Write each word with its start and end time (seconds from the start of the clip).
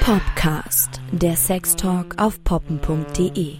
Popcast, 0.00 1.00
der 1.10 1.34
Sextalk 1.34 2.14
auf 2.22 2.44
poppen.de. 2.44 3.56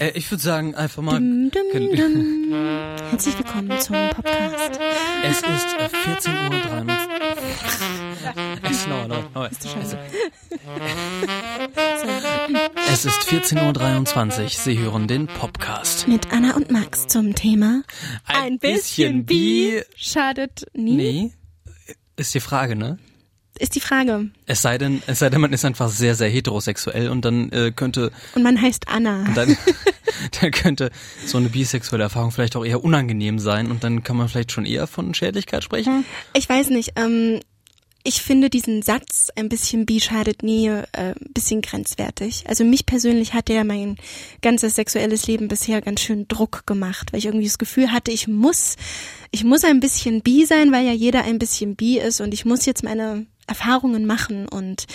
Äh, 0.00 0.10
ich 0.14 0.28
würde 0.32 0.42
sagen, 0.42 0.74
einfach 0.74 1.00
mal. 1.02 1.20
Dum, 1.20 1.52
dum, 1.52 1.94
dum. 1.94 2.52
Herzlich 3.10 3.38
willkommen 3.38 3.78
zum 3.78 3.94
Podcast. 4.10 4.80
Es 5.22 5.36
ist 5.38 5.76
äh, 5.78 5.88
14 5.88 6.32
Uhr 6.32 6.50
23. 6.50 7.06
Es, 8.68 8.86
no, 8.88 9.06
no, 9.06 9.22
no. 9.32 9.48
Bist 9.48 9.64
du 9.64 9.68
schon 9.68 9.82
Es, 9.82 9.90
so? 9.92 9.96
Es 12.90 13.04
ist 13.04 13.20
14.23 13.22 14.42
Uhr. 14.42 14.48
Sie 14.50 14.78
hören 14.78 15.08
den 15.08 15.26
Popcast. 15.26 16.08
Mit 16.08 16.32
Anna 16.32 16.54
und 16.56 16.70
Max 16.70 17.06
zum 17.06 17.34
Thema 17.34 17.82
Ein 18.26 18.58
bisschen 18.58 19.24
Bi- 19.26 19.82
schadet 19.96 20.66
nie. 20.74 20.96
Nee. 20.96 21.32
Ist 22.16 22.34
die 22.34 22.40
Frage, 22.40 22.76
ne? 22.76 22.98
Ist 23.58 23.74
die 23.74 23.80
Frage. 23.80 24.30
Es 24.46 24.60
sei 24.62 24.76
denn, 24.78 25.02
es 25.06 25.18
sei 25.18 25.30
denn, 25.30 25.40
man 25.40 25.52
ist 25.52 25.64
einfach 25.64 25.88
sehr, 25.88 26.14
sehr 26.14 26.28
heterosexuell 26.28 27.08
und 27.08 27.24
dann 27.24 27.50
äh, 27.52 27.72
könnte, 27.74 28.10
Und 28.34 28.42
man 28.42 28.60
heißt 28.60 28.88
Anna. 28.88 29.24
dann, 29.34 29.56
dann 30.40 30.50
könnte 30.50 30.90
so 31.26 31.38
eine 31.38 31.48
bisexuelle 31.48 32.04
Erfahrung 32.04 32.32
vielleicht 32.32 32.56
auch 32.56 32.64
eher 32.64 32.84
unangenehm 32.84 33.38
sein 33.38 33.70
und 33.70 33.82
dann 33.82 34.02
kann 34.02 34.16
man 34.16 34.28
vielleicht 34.28 34.52
schon 34.52 34.66
eher 34.66 34.86
von 34.86 35.14
Schädlichkeit 35.14 35.64
sprechen. 35.64 36.04
Ich 36.34 36.48
weiß 36.48 36.68
nicht, 36.70 36.92
ähm, 36.96 37.40
ich 38.06 38.22
finde 38.22 38.50
diesen 38.50 38.82
Satz 38.82 39.30
ein 39.34 39.48
bisschen 39.48 39.84
bi 39.84 40.00
schadet 40.00 40.44
nie 40.44 40.68
äh, 40.68 40.84
ein 40.92 41.32
bisschen 41.34 41.60
grenzwertig. 41.60 42.44
Also 42.46 42.64
mich 42.64 42.86
persönlich 42.86 43.34
hat 43.34 43.48
der 43.48 43.64
mein 43.64 43.96
ganzes 44.42 44.76
sexuelles 44.76 45.26
Leben 45.26 45.48
bisher 45.48 45.82
ganz 45.82 46.02
schön 46.02 46.28
Druck 46.28 46.66
gemacht, 46.66 47.12
weil 47.12 47.18
ich 47.18 47.26
irgendwie 47.26 47.46
das 47.46 47.58
Gefühl 47.58 47.90
hatte, 47.90 48.12
ich 48.12 48.28
muss, 48.28 48.76
ich 49.32 49.42
muss 49.42 49.64
ein 49.64 49.80
bisschen 49.80 50.22
bi 50.22 50.46
sein, 50.46 50.70
weil 50.70 50.86
ja 50.86 50.92
jeder 50.92 51.24
ein 51.24 51.40
bisschen 51.40 51.74
bi 51.74 51.98
ist 51.98 52.20
und 52.20 52.32
ich 52.32 52.44
muss 52.44 52.64
jetzt 52.64 52.84
meine 52.84 53.26
Erfahrungen 53.48 54.06
machen 54.06 54.48
und 54.48 54.86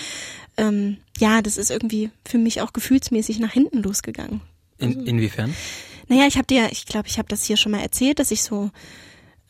ähm, 0.56 0.98
ja, 1.20 1.42
das 1.42 1.58
ist 1.58 1.70
irgendwie 1.70 2.12
für 2.25 2.38
mich 2.38 2.62
auch 2.62 2.72
gefühlsmäßig 2.72 3.40
nach 3.40 3.52
hinten 3.52 3.84
losgegangen. 3.84 4.40
In, 4.78 5.06
inwiefern? 5.06 5.53
Naja, 6.08 6.28
ich 6.28 6.38
habe 6.38 6.48
dir, 6.48 6.70
ich 6.72 6.86
glaube, 6.86 7.09
ich 7.09 7.18
habe 7.18 7.28
das 7.28 7.44
hier 7.44 7.58
schon 7.58 7.73
mal 7.73 7.81
erzählt, 7.81 8.20
dass 8.20 8.31
ich 8.31 8.42
so 8.42 8.72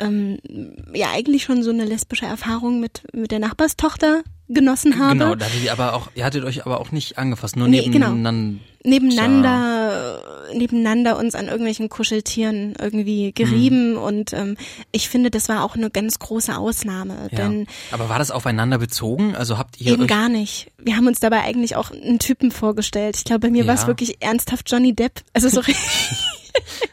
ähm, 0.02 0.40
ja 0.94 1.08
eigentlich 1.14 1.44
schon 1.44 1.64
so 1.64 1.70
eine 1.70 1.86
lesbische 1.86 2.26
Erfahrung 2.26 2.80
mit 2.80 3.04
mit 3.14 3.32
der 3.32 3.40
Nachbarstochter 3.40 4.24
genossen 4.50 5.00
habe. 5.00 5.14
Genau, 5.18 5.36
da 5.36 5.46
hattet 5.46 5.64
ihr 5.64 5.72
aber 5.72 5.94
auch, 5.94 6.10
ihr 6.14 6.26
hattet 6.26 6.44
euch 6.44 6.66
aber 6.66 6.82
auch 6.82 6.92
nicht 6.92 7.18
angefasst, 7.18 7.56
nur 7.56 7.70
Nee, 7.70 7.88
genau. 7.88 8.10
nebeneinander. 8.10 8.60
nebeneinander 8.84 10.20
äh, 10.52 10.58
nebeneinander 10.58 11.18
uns 11.18 11.36
an 11.36 11.46
irgendwelchen 11.48 11.88
Kuscheltieren 11.88 12.74
irgendwie 12.78 13.32
gerieben 13.32 13.96
und 13.96 14.34
ähm, 14.34 14.58
ich 14.92 15.08
finde, 15.08 15.32
das 15.32 15.48
war 15.48 15.64
auch 15.64 15.76
eine 15.76 15.90
ganz 15.90 16.20
große 16.20 16.58
Ausnahme, 16.58 17.30
Ja. 17.32 17.38
denn 17.38 17.68
Aber 17.92 18.10
war 18.10 18.20
das 18.20 18.32
aufeinander 18.32 18.78
bezogen? 18.78 19.36
Also 19.36 19.58
habt 19.58 19.80
ihr 19.80 19.94
eben 19.94 20.08
gar 20.08 20.28
nicht. 20.28 20.72
Wir 20.78 20.98
haben 20.98 21.08
uns 21.08 21.20
dabei 21.22 21.42
eigentlich 21.44 21.76
auch 21.78 21.92
einen 21.92 22.20
Typen 22.20 22.52
vorgestellt. 22.52 23.16
Ich 23.18 23.24
glaube, 23.24 23.40
bei 23.48 23.50
mir 23.52 23.68
war 23.68 23.76
es 23.76 23.82
Ja. 23.84 23.88
wirklich 23.88 24.18
ernsthaft 24.22 24.70
Johnny 24.70 24.94
Depp. 24.94 25.22
Also 25.34 25.48
so 25.48 25.62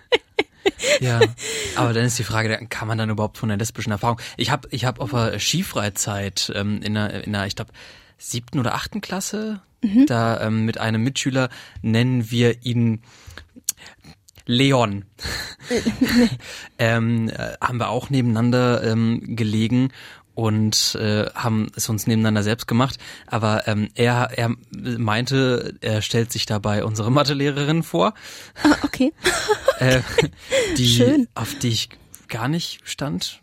Ja, 1.00 1.20
aber 1.76 1.92
dann 1.92 2.04
ist 2.04 2.18
die 2.18 2.24
Frage, 2.24 2.66
kann 2.68 2.88
man 2.88 2.98
dann 2.98 3.10
überhaupt 3.10 3.38
von 3.38 3.48
der 3.48 3.58
lesbischen 3.58 3.92
Erfahrung? 3.92 4.20
Ich 4.36 4.50
habe 4.50 4.68
ich 4.70 4.84
hab 4.84 5.00
auf 5.00 5.10
der 5.10 5.38
Skifreizeit 5.38 6.52
ähm, 6.54 6.82
in 6.82 6.96
einer, 6.96 7.24
in 7.24 7.34
einer 7.34 7.46
ich 7.46 7.56
glaube, 7.56 7.72
siebten 8.18 8.58
oder 8.58 8.74
achten 8.74 9.00
Klasse, 9.00 9.60
Mhm. 9.80 10.06
da 10.06 10.40
ähm, 10.40 10.64
mit 10.64 10.78
einem 10.78 11.04
Mitschüler 11.04 11.50
nennen 11.82 12.30
wir 12.30 12.64
ihn 12.64 13.02
Leon. 14.44 15.04
ähm, 16.78 17.28
äh, 17.28 17.52
haben 17.60 17.78
wir 17.78 17.88
auch 17.90 18.10
nebeneinander 18.10 18.82
ähm, 18.82 19.36
gelegen 19.36 19.92
und 20.38 20.94
äh, 20.94 21.26
haben 21.34 21.66
es 21.74 21.88
uns 21.88 22.06
nebeneinander 22.06 22.44
selbst 22.44 22.68
gemacht. 22.68 22.96
Aber 23.26 23.66
ähm, 23.66 23.88
er, 23.96 24.30
er 24.36 24.54
meinte, 24.70 25.74
er 25.80 26.00
stellt 26.00 26.30
sich 26.30 26.46
dabei 26.46 26.84
unsere 26.84 27.10
Mathelehrerin 27.10 27.82
vor 27.82 28.14
Ah, 28.62 28.76
okay. 28.84 29.12
äh, 29.80 30.00
die, 30.76 30.86
Schön. 30.96 31.26
auf 31.34 31.56
die 31.56 31.70
ich 31.70 31.88
gar 32.28 32.46
nicht 32.46 32.78
stand. 32.84 33.42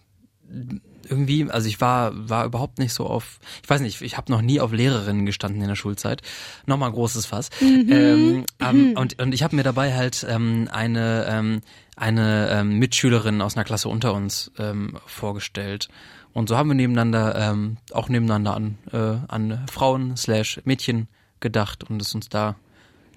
Irgendwie, 1.10 1.50
also 1.50 1.68
ich 1.68 1.82
war 1.82 2.12
war 2.30 2.46
überhaupt 2.46 2.80
nicht 2.80 2.94
so 2.94 3.06
auf, 3.06 3.40
ich 3.64 3.70
weiß 3.70 3.82
nicht, 3.82 4.02
ich 4.02 4.18
habe 4.18 4.32
noch 4.32 4.42
nie 4.42 4.60
auf 4.60 4.72
Lehrerinnen 4.72 5.26
gestanden 5.26 5.62
in 5.62 5.68
der 5.68 5.76
Schulzeit. 5.76 6.22
Nochmal 6.66 6.92
großes 6.92 7.26
Fass. 7.26 7.50
Ähm, 7.62 8.46
ähm, 8.60 8.94
und 8.98 9.20
und 9.22 9.34
ich 9.34 9.44
habe 9.44 9.56
mir 9.56 9.64
dabei 9.64 9.94
halt 9.94 10.26
ähm, 10.30 10.68
eine 10.72 11.26
ähm, 11.28 11.62
eine 11.96 12.50
ähm, 12.50 12.80
Mitschülerin 12.80 13.42
aus 13.42 13.56
einer 13.56 13.64
Klasse 13.64 13.90
unter 13.90 14.14
uns 14.14 14.52
ähm, 14.58 14.98
vorgestellt. 15.06 15.90
Und 16.34 16.50
so 16.50 16.58
haben 16.58 16.70
wir 16.70 16.76
nebeneinander 16.76 17.36
ähm, 17.36 17.78
auch 17.92 18.10
nebeneinander 18.10 18.56
an 18.56 18.78
äh, 18.92 19.18
an 19.28 19.66
Frauen 19.72 20.18
slash 20.18 20.60
Mädchen 20.66 21.08
gedacht 21.40 21.84
und 21.84 22.02
es 22.02 22.14
uns 22.16 22.28
da 22.28 22.56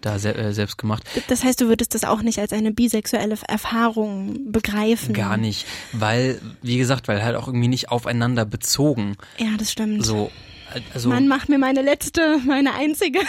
da 0.01 0.19
se 0.19 0.35
äh, 0.35 0.53
selbst 0.53 0.79
gemacht. 0.79 1.05
Das 1.29 1.45
heißt, 1.45 1.61
du 1.61 1.69
würdest 1.69 1.95
das 1.95 2.05
auch 2.05 2.23
nicht 2.23 2.39
als 2.39 2.53
eine 2.53 2.73
bisexuelle 2.73 3.37
Erfahrung 3.47 4.53
begreifen. 4.53 5.15
Gar 5.15 5.37
nicht, 5.37 5.67
weil, 5.93 6.41
wie 6.63 6.79
gesagt, 6.79 7.09
weil 7.09 7.23
halt 7.23 7.37
auch 7.37 7.47
irgendwie 7.49 7.69
nicht 7.69 7.91
aufeinander 7.91 8.45
bezogen. 8.45 9.17
Ja, 9.39 9.57
das 9.59 9.73
stimmt. 9.73 10.05
So, 10.05 10.31
also, 10.93 11.09
Mann, 11.09 11.29
mach 11.29 11.49
mir 11.49 11.59
meine 11.59 11.83
letzte, 11.83 12.39
meine 12.47 12.75
einzige. 12.75 13.21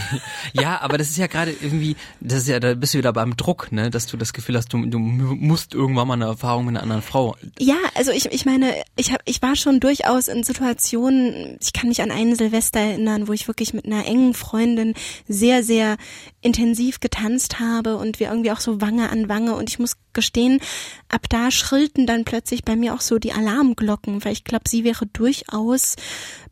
ja, 0.52 0.80
aber 0.80 0.98
das 0.98 1.10
ist 1.10 1.18
ja 1.18 1.26
gerade 1.26 1.52
irgendwie, 1.60 1.96
das 2.20 2.42
ist 2.42 2.48
ja, 2.48 2.60
da 2.60 2.74
bist 2.74 2.94
du 2.94 2.98
wieder 2.98 3.12
beim 3.12 3.36
Druck, 3.36 3.70
ne, 3.72 3.90
dass 3.90 4.06
du 4.06 4.16
das 4.16 4.32
Gefühl 4.32 4.56
hast, 4.56 4.72
du, 4.72 4.84
du 4.86 4.98
musst 4.98 5.74
irgendwann 5.74 6.08
mal 6.08 6.14
eine 6.14 6.26
Erfahrung 6.26 6.66
mit 6.66 6.74
einer 6.74 6.82
anderen 6.82 7.02
Frau. 7.02 7.36
Ja, 7.58 7.76
also 7.94 8.10
ich, 8.10 8.26
ich 8.26 8.44
meine, 8.44 8.74
ich 8.96 9.12
hab, 9.12 9.20
ich 9.24 9.42
war 9.42 9.56
schon 9.56 9.80
durchaus 9.80 10.28
in 10.28 10.42
Situationen, 10.42 11.58
ich 11.60 11.72
kann 11.72 11.88
mich 11.88 12.02
an 12.02 12.10
einen 12.10 12.34
Silvester 12.34 12.80
erinnern, 12.80 13.28
wo 13.28 13.32
ich 13.32 13.48
wirklich 13.48 13.74
mit 13.74 13.86
einer 13.86 14.06
engen 14.06 14.34
Freundin 14.34 14.94
sehr, 15.28 15.62
sehr 15.62 15.96
intensiv 16.40 17.00
getanzt 17.00 17.60
habe 17.60 17.96
und 17.96 18.20
wir 18.20 18.28
irgendwie 18.28 18.50
auch 18.52 18.60
so 18.60 18.80
Wange 18.80 19.10
an 19.10 19.28
Wange 19.28 19.54
und 19.54 19.68
ich 19.68 19.78
muss 19.78 19.96
gestehen, 20.12 20.60
ab 21.08 21.28
da 21.28 21.50
schrillten 21.50 22.06
dann 22.06 22.24
plötzlich 22.24 22.64
bei 22.64 22.76
mir 22.76 22.94
auch 22.94 23.00
so 23.00 23.18
die 23.18 23.32
Alarmglocken, 23.32 24.24
weil 24.24 24.32
ich 24.32 24.44
glaube, 24.44 24.68
sie 24.68 24.84
wäre 24.84 25.06
durchaus 25.06 25.96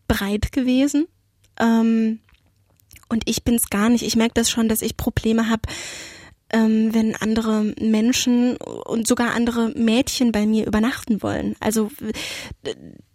breit 0.09 0.53
gewesen. 0.53 1.07
Ähm, 1.59 2.21
und 3.09 3.29
ich 3.29 3.45
bin's 3.45 3.71
gar 3.71 3.89
nicht. 3.89 4.03
Ich 4.03 4.17
merke 4.17 4.35
das 4.35 4.51
schon, 4.51 4.69
dass 4.69 4.83
ich 4.83 4.97
Probleme 4.97 5.49
habe, 5.49 5.63
ähm, 6.53 6.95
wenn 6.95 7.17
andere 7.17 7.75
Menschen 7.81 8.57
und 8.57 9.07
sogar 9.07 9.35
andere 9.35 9.71
Mädchen 9.71 10.33
bei 10.33 10.47
mir 10.47 10.67
übernachten 10.67 11.23
wollen. 11.23 11.57
Also 11.61 11.91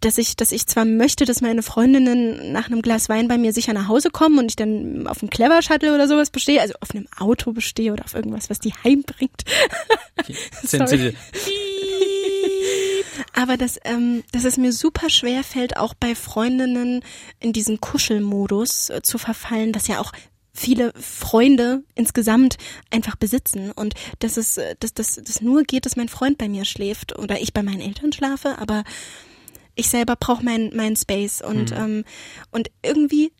dass 0.00 0.18
ich, 0.18 0.36
dass 0.36 0.52
ich 0.52 0.66
zwar 0.66 0.84
möchte, 0.84 1.24
dass 1.24 1.40
meine 1.40 1.62
Freundinnen 1.62 2.52
nach 2.52 2.66
einem 2.66 2.82
Glas 2.82 3.08
Wein 3.08 3.28
bei 3.28 3.38
mir 3.38 3.52
sicher 3.52 3.72
nach 3.72 3.88
Hause 3.88 4.10
kommen 4.10 4.38
und 4.38 4.50
ich 4.50 4.56
dann 4.56 5.06
auf 5.06 5.22
einem 5.22 5.30
Clever 5.30 5.62
Shuttle 5.62 5.94
oder 5.94 6.08
sowas 6.08 6.30
bestehe, 6.30 6.60
also 6.60 6.74
auf 6.80 6.90
einem 6.94 7.06
Auto 7.16 7.52
bestehe 7.52 7.92
oder 7.92 8.04
auf 8.04 8.14
irgendwas, 8.14 8.50
was 8.50 8.58
die 8.58 8.74
heimbringt. 8.84 9.42
Sind 10.62 10.88
Sorry. 10.88 11.14
Aber 13.32 13.56
dass, 13.56 13.78
ähm, 13.84 14.22
dass 14.32 14.44
es 14.44 14.56
mir 14.56 14.72
super 14.72 15.08
schwer 15.08 15.42
fällt, 15.42 15.76
auch 15.76 15.94
bei 15.94 16.14
Freundinnen 16.14 17.02
in 17.40 17.52
diesen 17.52 17.80
Kuschelmodus 17.80 18.90
äh, 18.90 19.02
zu 19.02 19.18
verfallen, 19.18 19.74
was 19.74 19.88
ja 19.88 20.00
auch 20.00 20.12
viele 20.52 20.92
Freunde 21.00 21.82
insgesamt 21.94 22.58
einfach 22.90 23.16
besitzen. 23.16 23.70
Und 23.72 23.94
dass 24.18 24.36
es 24.36 24.58
äh, 24.58 24.76
dass 24.80 24.92
das 24.94 25.20
das 25.24 25.40
nur 25.40 25.62
geht, 25.62 25.86
dass 25.86 25.96
mein 25.96 26.08
Freund 26.08 26.38
bei 26.38 26.48
mir 26.48 26.64
schläft 26.64 27.18
oder 27.18 27.40
ich 27.40 27.52
bei 27.52 27.62
meinen 27.62 27.80
Eltern 27.80 28.12
schlafe, 28.12 28.58
aber 28.58 28.84
ich 29.74 29.88
selber 29.88 30.16
brauche 30.16 30.44
meinen 30.44 30.76
mein 30.76 30.96
Space. 30.96 31.40
Und 31.40 31.72
ähm, 31.72 32.04
und 32.50 32.70
irgendwie 32.82 33.32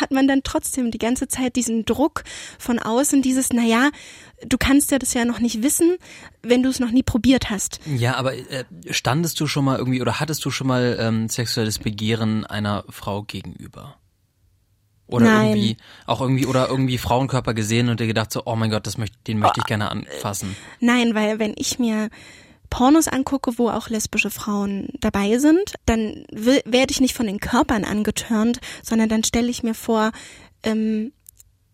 hat 0.00 0.10
man 0.10 0.28
dann 0.28 0.42
trotzdem 0.42 0.90
die 0.90 0.98
ganze 0.98 1.28
Zeit 1.28 1.56
diesen 1.56 1.84
Druck 1.84 2.24
von 2.58 2.78
außen, 2.78 3.22
dieses, 3.22 3.52
naja, 3.52 3.90
du 4.46 4.58
kannst 4.58 4.90
ja 4.90 4.98
das 4.98 5.14
ja 5.14 5.24
noch 5.24 5.40
nicht 5.40 5.62
wissen, 5.62 5.96
wenn 6.42 6.62
du 6.62 6.68
es 6.68 6.80
noch 6.80 6.90
nie 6.90 7.02
probiert 7.02 7.50
hast. 7.50 7.80
ja, 7.86 8.16
aber 8.16 8.34
äh, 8.34 8.64
standest 8.90 9.40
du 9.40 9.46
schon 9.46 9.64
mal 9.64 9.78
irgendwie 9.78 10.02
oder 10.02 10.20
hattest 10.20 10.44
du 10.44 10.50
schon 10.50 10.66
mal 10.66 10.96
ähm, 11.00 11.28
sexuelles 11.28 11.78
Begehren 11.78 12.44
einer 12.44 12.84
Frau 12.88 13.22
gegenüber? 13.22 13.96
Oder 15.08 15.26
Nein. 15.26 15.48
irgendwie, 15.50 15.76
auch 16.06 16.20
irgendwie, 16.20 16.46
oder 16.46 16.68
irgendwie 16.68 16.98
Frauenkörper 16.98 17.54
gesehen 17.54 17.88
und 17.88 18.00
dir 18.00 18.08
gedacht 18.08 18.32
so, 18.32 18.42
oh 18.44 18.56
mein 18.56 18.70
Gott, 18.70 18.86
das 18.88 18.98
möchte, 18.98 19.16
den 19.28 19.38
möchte 19.38 19.60
ich 19.60 19.66
gerne 19.66 19.88
anfassen. 19.90 20.56
Nein, 20.80 21.14
weil 21.14 21.38
wenn 21.38 21.54
ich 21.56 21.78
mir 21.78 22.10
Pornos 22.70 23.08
angucke, 23.08 23.58
wo 23.58 23.68
auch 23.68 23.88
lesbische 23.88 24.30
Frauen 24.30 24.88
dabei 25.00 25.38
sind, 25.38 25.74
dann 25.86 26.24
will, 26.32 26.60
werde 26.64 26.90
ich 26.90 27.00
nicht 27.00 27.14
von 27.14 27.26
den 27.26 27.40
Körpern 27.40 27.84
angetörnt, 27.84 28.60
sondern 28.82 29.08
dann 29.08 29.24
stelle 29.24 29.48
ich 29.48 29.62
mir 29.62 29.74
vor, 29.74 30.12
ähm, 30.62 31.12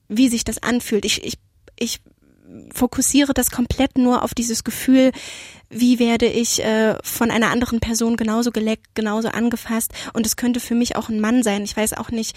wie 0.09 0.29
sich 0.29 0.45
das 0.45 0.63
anfühlt. 0.63 1.05
Ich, 1.05 1.25
ich, 1.25 1.39
ich 1.79 2.01
fokussiere 2.75 3.35
das 3.35 3.51
komplett 3.51 3.97
nur 3.99 4.23
auf 4.23 4.35
dieses 4.35 4.65
Gefühl, 4.65 5.13
wie 5.71 5.99
werde 5.99 6.27
ich 6.27 6.63
äh, 6.63 6.97
von 7.03 7.31
einer 7.31 7.51
anderen 7.51 7.81
Person 7.81 8.17
genauso 8.17 8.51
geleckt, 8.51 8.95
genauso 8.95 9.29
angefasst. 9.29 9.93
Und 10.13 10.27
es 10.27 10.37
könnte 10.37 10.61
für 10.61 10.75
mich 10.75 10.97
auch 10.97 11.09
ein 11.09 11.21
Mann 11.21 11.43
sein. 11.43 11.65
Ich 11.65 11.77
weiß 11.77 11.95
auch 11.95 12.11
nicht, 12.11 12.37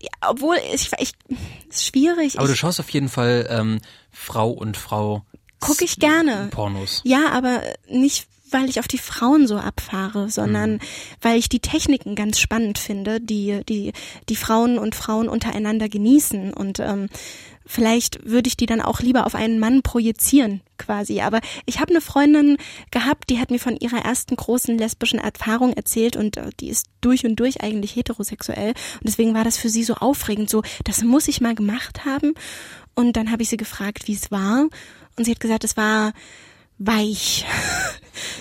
ja, 0.00 0.10
obwohl 0.28 0.56
ich, 0.72 0.90
ich 0.98 1.12
ist 1.68 1.86
schwierig. 1.86 2.38
Aber 2.38 2.48
du 2.48 2.56
schaust 2.56 2.80
auf 2.80 2.88
jeden 2.90 3.08
Fall 3.08 3.46
ähm, 3.50 3.80
Frau 4.10 4.50
und 4.50 4.76
Frau 4.76 5.24
Gucke 5.60 5.84
ich 5.84 5.98
gerne. 5.98 6.48
Pornos. 6.50 7.00
Ja, 7.04 7.30
aber 7.32 7.62
nicht 7.88 8.26
weil 8.52 8.68
ich 8.68 8.80
auf 8.80 8.88
die 8.88 8.98
Frauen 8.98 9.46
so 9.46 9.58
abfahre, 9.58 10.28
sondern 10.28 10.72
Mhm. 10.72 10.80
weil 11.20 11.38
ich 11.38 11.48
die 11.48 11.60
Techniken 11.60 12.16
ganz 12.16 12.40
spannend 12.40 12.78
finde, 12.78 13.20
die 13.20 13.60
die 13.68 13.92
die 14.28 14.34
Frauen 14.34 14.76
und 14.76 14.96
Frauen 14.96 15.28
untereinander 15.28 15.88
genießen 15.88 16.52
und 16.52 16.80
ähm, 16.80 17.08
vielleicht 17.64 18.28
würde 18.28 18.48
ich 18.48 18.56
die 18.56 18.66
dann 18.66 18.80
auch 18.80 18.98
lieber 18.98 19.24
auf 19.26 19.36
einen 19.36 19.60
Mann 19.60 19.82
projizieren 19.82 20.62
quasi. 20.78 21.20
Aber 21.20 21.40
ich 21.66 21.78
habe 21.78 21.90
eine 21.90 22.00
Freundin 22.00 22.56
gehabt, 22.90 23.30
die 23.30 23.38
hat 23.38 23.52
mir 23.52 23.60
von 23.60 23.76
ihrer 23.76 24.04
ersten 24.04 24.34
großen 24.34 24.76
lesbischen 24.76 25.20
Erfahrung 25.20 25.72
erzählt 25.74 26.16
und 26.16 26.36
äh, 26.36 26.50
die 26.58 26.70
ist 26.70 26.86
durch 27.00 27.24
und 27.24 27.36
durch 27.36 27.62
eigentlich 27.62 27.94
heterosexuell 27.94 28.70
und 28.70 29.04
deswegen 29.04 29.32
war 29.34 29.44
das 29.44 29.58
für 29.58 29.68
sie 29.68 29.84
so 29.84 29.94
aufregend, 29.94 30.50
so 30.50 30.62
das 30.82 31.04
muss 31.04 31.28
ich 31.28 31.40
mal 31.40 31.54
gemacht 31.54 32.04
haben. 32.04 32.34
Und 32.94 33.16
dann 33.16 33.30
habe 33.30 33.42
ich 33.42 33.48
sie 33.48 33.56
gefragt, 33.56 34.08
wie 34.08 34.14
es 34.14 34.30
war 34.30 34.68
und 35.16 35.24
sie 35.24 35.30
hat 35.30 35.40
gesagt, 35.40 35.64
es 35.64 35.76
war 35.76 36.12
weich. 36.78 37.44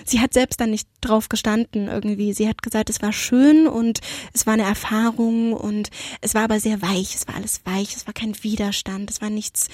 Sie 0.05 0.19
hat 0.19 0.33
selbst 0.33 0.59
dann 0.59 0.71
nicht 0.71 0.89
drauf 1.01 1.29
gestanden 1.29 1.87
irgendwie. 1.87 2.33
Sie 2.33 2.47
hat 2.49 2.61
gesagt, 2.61 2.89
es 2.89 3.01
war 3.01 3.13
schön 3.13 3.67
und 3.67 3.99
es 4.33 4.47
war 4.47 4.55
eine 4.55 4.63
Erfahrung 4.63 5.53
und 5.53 5.89
es 6.21 6.33
war 6.33 6.43
aber 6.43 6.59
sehr 6.59 6.81
weich. 6.81 7.15
Es 7.15 7.27
war 7.27 7.35
alles 7.35 7.61
weich. 7.65 7.95
Es 7.95 8.07
war 8.07 8.13
kein 8.13 8.43
Widerstand. 8.43 9.11
Es 9.11 9.21
war 9.21 9.29
nichts 9.29 9.67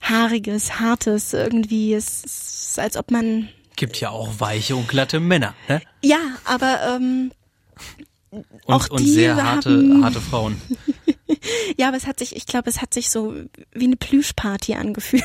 haariges, 0.00 0.80
hartes 0.80 1.34
irgendwie. 1.34 1.92
Es 1.94 2.24
ist, 2.24 2.78
als 2.78 2.96
ob 2.96 3.10
man 3.10 3.48
Gibt 3.76 4.00
ja 4.00 4.10
auch 4.10 4.30
weiche 4.38 4.74
und 4.74 4.88
glatte 4.88 5.20
Männer, 5.20 5.54
ne? 5.68 5.82
ja, 6.02 6.20
aber 6.44 6.96
ähm, 6.96 7.32
Und, 8.30 8.46
Auch 8.66 8.88
und 8.90 9.06
sehr 9.06 9.36
harte, 9.36 10.00
harte 10.02 10.20
Frauen. 10.20 10.60
ja, 11.76 11.88
aber 11.88 11.96
es 11.96 12.06
hat 12.06 12.18
sich, 12.18 12.36
ich 12.36 12.46
glaube, 12.46 12.70
es 12.70 12.80
hat 12.80 12.94
sich 12.94 13.10
so 13.10 13.34
wie 13.72 13.84
eine 13.84 13.96
Plüschparty 13.96 14.74
angefühlt. 14.74 15.24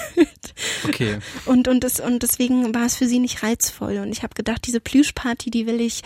Okay. 0.87 1.19
Und 1.45 1.67
und 1.67 1.83
es 1.83 1.99
und 1.99 2.23
deswegen 2.23 2.73
war 2.73 2.85
es 2.85 2.95
für 2.97 3.07
sie 3.07 3.19
nicht 3.19 3.43
reizvoll. 3.43 3.97
Und 3.97 4.11
ich 4.11 4.23
habe 4.23 4.33
gedacht, 4.33 4.65
diese 4.65 4.79
Plüschparty, 4.79 5.49
die 5.49 5.67
will 5.67 5.81
ich, 5.81 6.01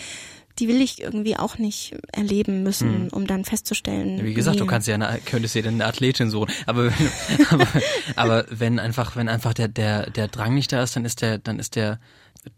die 0.60 0.68
will 0.68 0.82
ich 0.82 1.02
irgendwie 1.02 1.38
auch 1.38 1.58
nicht 1.58 1.96
erleben 2.12 2.64
müssen, 2.64 3.10
um 3.10 3.28
dann 3.28 3.46
festzustellen. 3.46 4.24
Wie 4.24 4.34
gesagt, 4.34 4.60
du 4.60 4.64
nee. 4.64 4.70
kannst 4.70 4.88
ja 4.88 4.96
eine, 4.96 5.20
könntest 5.26 5.56
dir 5.56 5.66
eine 5.66 5.86
Athletin 5.86 6.30
suchen. 6.30 6.52
Aber, 6.66 6.92
aber, 7.50 7.68
aber 8.16 8.46
wenn 8.50 8.80
einfach, 8.80 9.16
wenn 9.16 9.30
einfach 9.30 9.54
der, 9.54 9.68
der, 9.68 10.10
der 10.10 10.28
Drang 10.28 10.54
nicht 10.54 10.72
da 10.72 10.84
ist, 10.84 10.96
dann 10.96 11.06
ist 11.06 11.22
der, 11.22 11.38
dann 11.38 11.60
ist 11.60 11.76
der, 11.76 12.00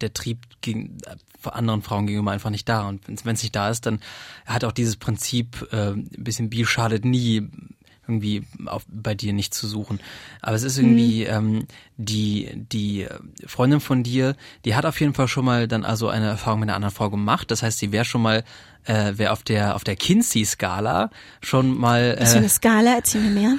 der 0.01 0.13
Trieb 0.13 0.39
gegen 0.61 0.97
vor 1.39 1.55
anderen 1.55 1.81
Frauen 1.81 2.07
gegenüber 2.07 2.31
einfach 2.31 2.49
nicht 2.49 2.69
da. 2.69 2.87
Und 2.87 3.01
wenn 3.07 3.35
es 3.35 3.43
nicht 3.43 3.55
da 3.55 3.69
ist, 3.69 3.85
dann 3.85 3.99
hat 4.45 4.63
auch 4.63 4.71
dieses 4.71 4.95
Prinzip, 4.95 5.67
äh, 5.71 5.91
ein 5.91 6.09
bisschen 6.17 6.49
Bier 6.49 6.65
schadet 6.65 7.03
nie, 7.03 7.49
irgendwie 8.07 8.43
auf, 8.65 8.83
bei 8.87 9.15
dir 9.15 9.33
nicht 9.33 9.53
zu 9.53 9.67
suchen. 9.67 9.99
Aber 10.41 10.55
es 10.55 10.63
ist 10.63 10.77
irgendwie 10.77 11.23
ähm, 11.23 11.67
die 11.97 12.49
die 12.53 13.07
Freundin 13.45 13.79
von 13.79 14.03
dir, 14.03 14.35
die 14.65 14.75
hat 14.75 14.85
auf 14.85 14.99
jeden 14.99 15.13
Fall 15.13 15.27
schon 15.27 15.45
mal 15.45 15.67
dann 15.67 15.85
also 15.85 16.09
eine 16.09 16.27
Erfahrung 16.27 16.61
mit 16.61 16.69
einer 16.69 16.75
anderen 16.75 16.93
Frau 16.93 17.09
gemacht. 17.09 17.49
Das 17.49 17.63
heißt, 17.63 17.79
sie 17.79 17.91
wäre 17.91 18.05
schon 18.05 18.21
mal 18.21 18.43
äh, 18.85 19.13
wäre 19.17 19.31
auf 19.31 19.43
der 19.43 19.75
auf 19.75 19.85
der 19.85 19.95
Kinsey-Skala 19.95 21.11
schon 21.41 21.77
mal 21.77 22.17
Was 22.19 22.31
für 22.31 22.35
äh, 22.35 22.39
eine 22.39 22.49
Skala, 22.49 22.95
erzähl 22.95 23.21
mir 23.21 23.29
mehr. 23.29 23.57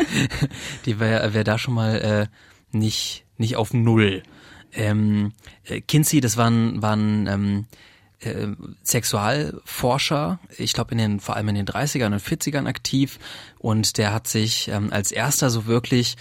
die 0.86 0.98
wäre 0.98 1.34
wär 1.34 1.44
da 1.44 1.58
schon 1.58 1.74
mal 1.74 2.00
äh, 2.00 2.76
nicht 2.76 3.24
nicht 3.36 3.56
auf 3.56 3.74
null. 3.74 4.22
Ähm, 4.72 5.32
äh, 5.64 5.80
Kinsey, 5.80 6.20
das 6.20 6.36
waren 6.36 6.82
waren 6.82 7.26
ähm, 7.26 7.66
äh, 8.20 8.48
Sexualforscher, 8.84 10.38
ich 10.56 10.72
glaube 10.72 10.92
in 10.92 10.98
den 10.98 11.20
vor 11.20 11.36
allem 11.36 11.48
in 11.48 11.54
den 11.56 11.66
30ern 11.66 12.12
und 12.12 12.22
40ern 12.22 12.66
aktiv. 12.66 13.18
Und 13.58 13.98
der 13.98 14.12
hat 14.12 14.28
sich 14.28 14.68
ähm, 14.68 14.92
als 14.92 15.12
erster 15.12 15.50
so 15.50 15.66
wirklich 15.66 16.16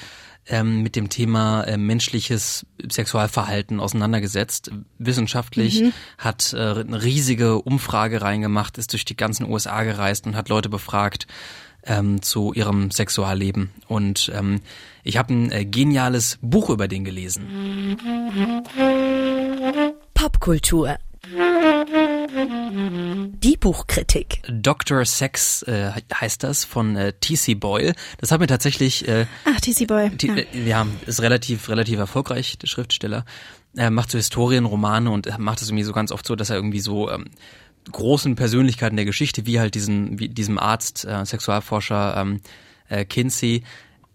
ähm, 0.47 0.81
mit 0.81 0.95
dem 0.95 1.09
Thema 1.09 1.63
äh, 1.63 1.77
menschliches 1.77 2.65
Sexualverhalten 2.89 3.79
auseinandergesetzt, 3.79 4.71
wissenschaftlich, 4.97 5.83
hat 6.17 6.53
äh, 6.53 6.57
eine 6.57 7.03
riesige 7.03 7.61
Umfrage 7.61 8.21
reingemacht, 8.21 8.77
ist 8.77 8.93
durch 8.93 9.05
die 9.05 9.15
ganzen 9.15 9.49
USA 9.49 9.83
gereist 9.83 10.25
und 10.25 10.35
hat 10.35 10.49
Leute 10.49 10.69
befragt 10.69 11.27
ähm, 11.85 12.21
zu 12.21 12.53
ihrem 12.53 12.91
Sexualleben. 12.91 13.71
Und 13.87 14.31
ähm, 14.35 14.61
ich 15.03 15.17
habe 15.17 15.33
ein 15.33 15.51
äh, 15.51 15.65
geniales 15.65 16.37
Buch 16.41 16.69
über 16.69 16.87
den 16.87 17.03
gelesen. 17.03 17.97
Popkultur. 20.13 20.97
Die 23.43 23.57
Buchkritik. 23.57 24.41
Dr. 24.47 25.05
Sex 25.05 25.63
äh, 25.63 25.91
heißt 26.13 26.43
das 26.43 26.65
von 26.65 26.95
äh, 26.95 27.13
T.C. 27.13 27.55
Boyle. 27.55 27.93
Das 28.19 28.31
hat 28.31 28.39
mir 28.39 28.47
tatsächlich, 28.47 29.07
äh, 29.07 29.25
Ach, 29.45 29.59
TC 29.59 29.87
Boy. 29.87 30.09
die, 30.09 30.27
ja. 30.27 30.35
äh, 30.35 30.67
ja, 30.67 30.87
ist 31.05 31.21
relativ 31.21 31.69
relativ 31.69 31.99
erfolgreich, 31.99 32.57
der 32.57 32.67
Schriftsteller. 32.67 33.25
Er 33.75 33.91
macht 33.91 34.11
so 34.11 34.17
Historienromane 34.17 35.09
und 35.09 35.27
er 35.27 35.39
macht 35.39 35.61
es 35.61 35.69
irgendwie 35.69 35.83
so 35.83 35.93
ganz 35.93 36.11
oft 36.11 36.25
so, 36.25 36.35
dass 36.35 36.49
er 36.49 36.57
irgendwie 36.57 36.81
so 36.81 37.09
ähm, 37.09 37.25
großen 37.91 38.35
Persönlichkeiten 38.35 38.95
der 38.95 39.05
Geschichte, 39.05 39.45
wie 39.45 39.59
halt 39.59 39.75
diesen, 39.75 40.19
wie 40.19 40.29
diesem 40.29 40.57
Arzt, 40.57 41.05
äh, 41.05 41.25
Sexualforscher 41.25 42.15
ähm, 42.17 42.41
äh, 42.89 43.05
Kinsey. 43.05 43.63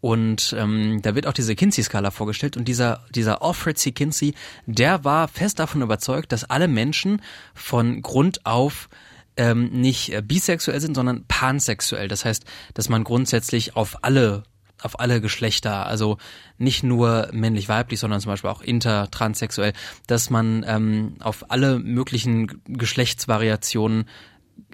Und 0.00 0.54
ähm, 0.56 1.00
da 1.02 1.14
wird 1.14 1.26
auch 1.26 1.32
diese 1.32 1.56
Kinsey-Skala 1.56 2.10
vorgestellt 2.10 2.56
und 2.56 2.68
dieser, 2.68 3.04
dieser 3.14 3.42
Alfred 3.42 3.78
C. 3.78 3.92
Kinsey, 3.92 4.34
der 4.66 5.04
war 5.04 5.26
fest 5.26 5.58
davon 5.58 5.82
überzeugt, 5.82 6.30
dass 6.32 6.44
alle 6.44 6.68
Menschen 6.68 7.22
von 7.54 8.02
Grund 8.02 8.44
auf 8.46 8.88
ähm, 9.36 9.70
nicht 9.70 10.12
äh, 10.12 10.22
bisexuell 10.22 10.80
sind, 10.80 10.94
sondern 10.94 11.24
pansexuell. 11.26 12.08
Das 12.08 12.24
heißt, 12.24 12.44
dass 12.74 12.88
man 12.88 13.04
grundsätzlich 13.04 13.74
auf 13.74 14.04
alle 14.04 14.44
auf 14.82 15.00
alle 15.00 15.20
Geschlechter, 15.20 15.86
also 15.86 16.18
nicht 16.58 16.82
nur 16.82 17.28
männlich-weiblich, 17.32 17.98
sondern 17.98 18.20
zum 18.20 18.32
Beispiel 18.32 18.50
auch 18.50 18.60
inter, 18.60 19.10
transsexuell, 19.10 19.72
dass 20.06 20.30
man 20.30 20.64
ähm, 20.66 21.16
auf 21.20 21.50
alle 21.50 21.78
möglichen 21.78 22.62
Geschlechtsvariationen 22.66 24.04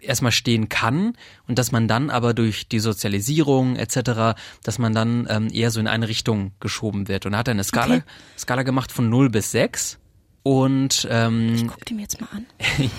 erstmal 0.01 0.33
stehen 0.33 0.69
kann 0.69 1.17
und 1.47 1.59
dass 1.59 1.73
man 1.73 1.89
dann 1.89 2.11
aber 2.11 2.35
durch 2.35 2.69
die 2.69 2.79
Sozialisierung 2.79 3.77
etc., 3.77 4.39
dass 4.63 4.79
man 4.79 4.93
dann 4.93 5.27
ähm, 5.29 5.49
eher 5.53 5.71
so 5.71 5.81
in 5.81 5.89
eine 5.89 6.09
Richtung 6.09 6.53
geschoben 6.61 7.09
wird. 7.09 7.27
Und 7.27 7.35
er 7.35 7.41
hat 7.41 7.49
eine 7.49 7.65
Skala, 7.65 7.97
Okay. 7.97 8.03
Skala 8.39 8.63
gemacht 8.63 8.93
von 8.93 9.09
0 9.09 9.31
bis 9.31 9.51
6 9.53 9.99
und 10.45 11.07
ähm, 11.11 11.69
Guck 11.69 11.85
die 11.85 11.95
mir 11.95 12.03
jetzt 12.03 12.21
mal 12.21 12.29
an. 12.33 12.47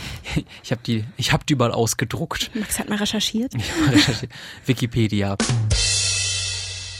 ich 0.64 0.72
habe 0.72 0.82
die, 0.86 1.04
ich 1.18 1.34
habe 1.34 1.44
die 1.46 1.54
überall 1.54 1.72
ausgedruckt. 1.72 2.52
Max 2.54 2.80
hat 2.80 2.90
mal 2.90 2.98
recherchiert. 2.98 3.54
Ich 3.58 3.72
habe 3.72 3.96
recherchiert. 3.96 4.32
Wikipedia. 4.66 5.38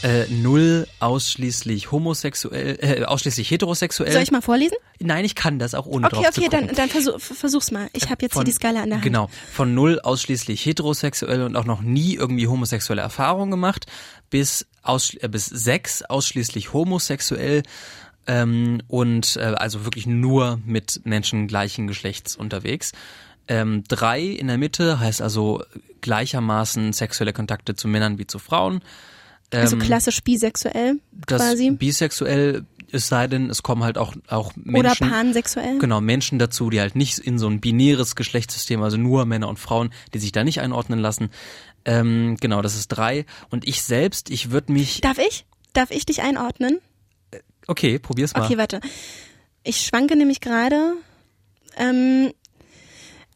Äh, 0.04 0.26
null 0.28 0.86
ausschließlich 1.00 1.90
homosexuell, 1.90 2.78
äh, 2.78 3.04
ausschließlich 3.04 3.50
heterosexuell. 3.50 4.12
Soll 4.12 4.20
ich 4.20 4.30
mal 4.30 4.42
vorlesen? 4.42 4.76
Nein, 5.00 5.24
ich 5.24 5.34
kann 5.34 5.58
das 5.58 5.74
auch 5.74 5.86
ohne 5.86 6.08
Okay, 6.08 6.16
drauf 6.16 6.30
zu 6.30 6.40
okay, 6.42 6.50
dann, 6.50 6.68
dann 6.74 6.90
versuch, 6.90 7.18
versuch's 7.18 7.70
mal. 7.70 7.88
Ich 7.94 8.10
habe 8.10 8.20
jetzt 8.20 8.34
Von- 8.34 8.44
hier 8.44 8.52
die 8.52 8.54
Skala 8.54 8.82
an 8.82 8.90
der 8.90 8.96
Hand. 8.96 9.04
Genau, 9.04 9.30
von 9.50 9.74
null 9.74 9.98
ausschließlich 10.00 10.66
heterosexuell 10.66 11.40
und 11.42 11.56
auch 11.56 11.64
noch 11.64 11.80
nie 11.80 12.16
irgendwie 12.16 12.46
homosexuelle 12.48 13.00
Erfahrungen 13.00 13.50
gemacht, 13.50 13.86
bis, 14.28 14.66
aus, 14.82 15.14
äh, 15.14 15.28
bis 15.28 15.46
sechs 15.46 16.02
ausschließlich 16.02 16.74
homosexuell 16.74 17.62
ähm, 18.26 18.82
und 18.88 19.36
äh, 19.36 19.54
also 19.56 19.86
wirklich 19.86 20.06
nur 20.06 20.60
mit 20.66 21.00
Menschen 21.04 21.48
gleichen 21.48 21.86
Geschlechts 21.86 22.36
unterwegs. 22.36 22.92
Ähm, 23.48 23.84
drei 23.88 24.20
in 24.20 24.48
der 24.48 24.58
Mitte 24.58 25.00
heißt 25.00 25.22
also 25.22 25.62
gleichermaßen 26.02 26.92
sexuelle 26.92 27.32
Kontakte 27.32 27.74
zu 27.74 27.88
Männern 27.88 28.18
wie 28.18 28.26
zu 28.26 28.38
Frauen. 28.38 28.82
Also 29.60 29.76
Ähm, 29.76 29.82
klassisch 29.82 30.22
bisexuell 30.22 30.96
quasi. 31.26 31.70
bisexuell, 31.70 32.64
es 32.92 33.08
sei 33.08 33.26
denn, 33.26 33.50
es 33.50 33.62
kommen 33.62 33.82
halt 33.82 33.98
auch, 33.98 34.14
auch 34.28 34.52
Menschen. 34.56 35.04
Oder 35.04 35.12
pansexuell. 35.12 35.78
Genau, 35.78 36.00
Menschen 36.00 36.38
dazu, 36.38 36.70
die 36.70 36.80
halt 36.80 36.96
nicht 36.96 37.18
in 37.18 37.38
so 37.38 37.48
ein 37.48 37.60
binäres 37.60 38.14
Geschlechtssystem, 38.16 38.82
also 38.82 38.96
nur 38.96 39.24
Männer 39.26 39.48
und 39.48 39.58
Frauen, 39.58 39.90
die 40.12 40.18
sich 40.18 40.32
da 40.32 40.44
nicht 40.44 40.60
einordnen 40.60 40.98
lassen. 40.98 41.30
Ähm, 41.84 42.36
genau, 42.40 42.62
das 42.62 42.76
ist 42.76 42.88
drei. 42.88 43.26
Und 43.50 43.66
ich 43.66 43.82
selbst, 43.82 44.30
ich 44.30 44.50
würde 44.50 44.72
mich. 44.72 45.00
Darf 45.00 45.18
ich? 45.18 45.44
Darf 45.72 45.90
ich 45.90 46.06
dich 46.06 46.22
einordnen? 46.22 46.78
Okay, 47.66 47.98
probier's 47.98 48.34
mal. 48.34 48.44
Okay, 48.44 48.58
warte. 48.58 48.80
Ich 49.64 49.78
schwanke 49.78 50.16
nämlich 50.16 50.40
gerade. 50.40 50.94
Ähm, 51.76 52.32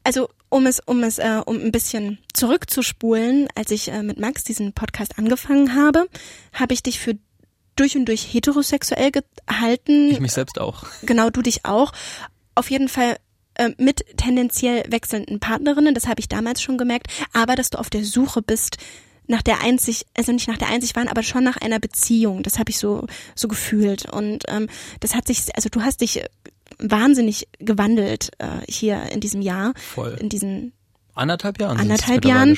also 0.04 0.28
um 0.48 0.66
es, 0.66 0.80
um 0.84 1.02
es, 1.02 1.18
äh, 1.18 1.40
um 1.44 1.60
ein 1.60 1.72
bisschen 1.72 2.18
zurückzuspulen, 2.32 3.48
als 3.54 3.70
ich 3.70 3.88
äh, 3.88 4.02
mit 4.02 4.18
Max 4.18 4.44
diesen 4.44 4.72
Podcast 4.72 5.18
angefangen 5.18 5.74
habe, 5.74 6.06
habe 6.52 6.74
ich 6.74 6.82
dich 6.82 6.98
für 6.98 7.16
durch 7.76 7.96
und 7.96 8.06
durch 8.06 8.32
heterosexuell 8.32 9.12
gehalten. 9.12 10.10
ich 10.10 10.20
mich 10.20 10.32
selbst 10.32 10.60
auch. 10.60 10.84
genau 11.02 11.30
du 11.30 11.42
dich 11.42 11.64
auch. 11.64 11.92
Auf 12.54 12.70
jeden 12.70 12.88
Fall 12.88 13.18
äh, 13.54 13.70
mit 13.78 14.04
tendenziell 14.16 14.84
wechselnden 14.90 15.40
Partnerinnen, 15.40 15.94
das 15.94 16.06
habe 16.06 16.20
ich 16.20 16.28
damals 16.28 16.60
schon 16.60 16.78
gemerkt, 16.78 17.06
aber 17.32 17.54
dass 17.54 17.70
du 17.70 17.78
auf 17.78 17.90
der 17.90 18.04
Suche 18.04 18.42
bist 18.42 18.78
nach 19.28 19.42
der 19.42 19.60
einzig, 19.62 20.06
also 20.14 20.32
nicht 20.32 20.48
nach 20.48 20.56
der 20.56 20.68
einzig 20.68 20.96
waren, 20.96 21.06
aber 21.06 21.22
schon 21.22 21.44
nach 21.44 21.58
einer 21.58 21.78
Beziehung. 21.78 22.42
Das 22.42 22.58
habe 22.58 22.70
ich 22.70 22.78
so 22.78 23.06
so 23.34 23.46
gefühlt 23.46 24.06
und 24.06 24.44
ähm, 24.48 24.68
das 25.00 25.14
hat 25.14 25.26
sich, 25.26 25.54
also 25.54 25.68
du 25.68 25.82
hast 25.82 26.00
dich 26.00 26.24
wahnsinnig 26.78 27.48
gewandelt 27.58 28.30
äh, 28.38 28.46
hier 28.68 29.02
in 29.12 29.20
diesem 29.20 29.42
Jahr, 29.42 29.74
Voll. 29.76 30.16
in 30.20 30.28
diesen 30.28 30.72
anderthalb 31.14 31.60
Jahren. 31.60 31.78
anderthalb 31.78 32.24
Jahren. 32.24 32.56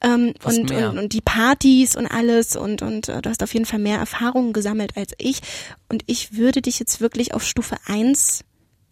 Ähm, 0.00 0.34
und, 0.44 0.70
und, 0.70 0.98
und 0.98 1.12
die 1.12 1.20
Partys 1.20 1.96
und 1.96 2.06
alles 2.06 2.54
und, 2.54 2.82
und 2.82 3.08
äh, 3.08 3.20
du 3.20 3.28
hast 3.28 3.42
auf 3.42 3.52
jeden 3.52 3.66
Fall 3.66 3.80
mehr 3.80 3.98
Erfahrungen 3.98 4.52
gesammelt 4.52 4.96
als 4.96 5.12
ich. 5.18 5.40
Und 5.88 6.04
ich 6.06 6.36
würde 6.36 6.62
dich 6.62 6.78
jetzt 6.78 7.00
wirklich 7.00 7.34
auf 7.34 7.42
Stufe 7.42 7.76
eins 7.86 8.44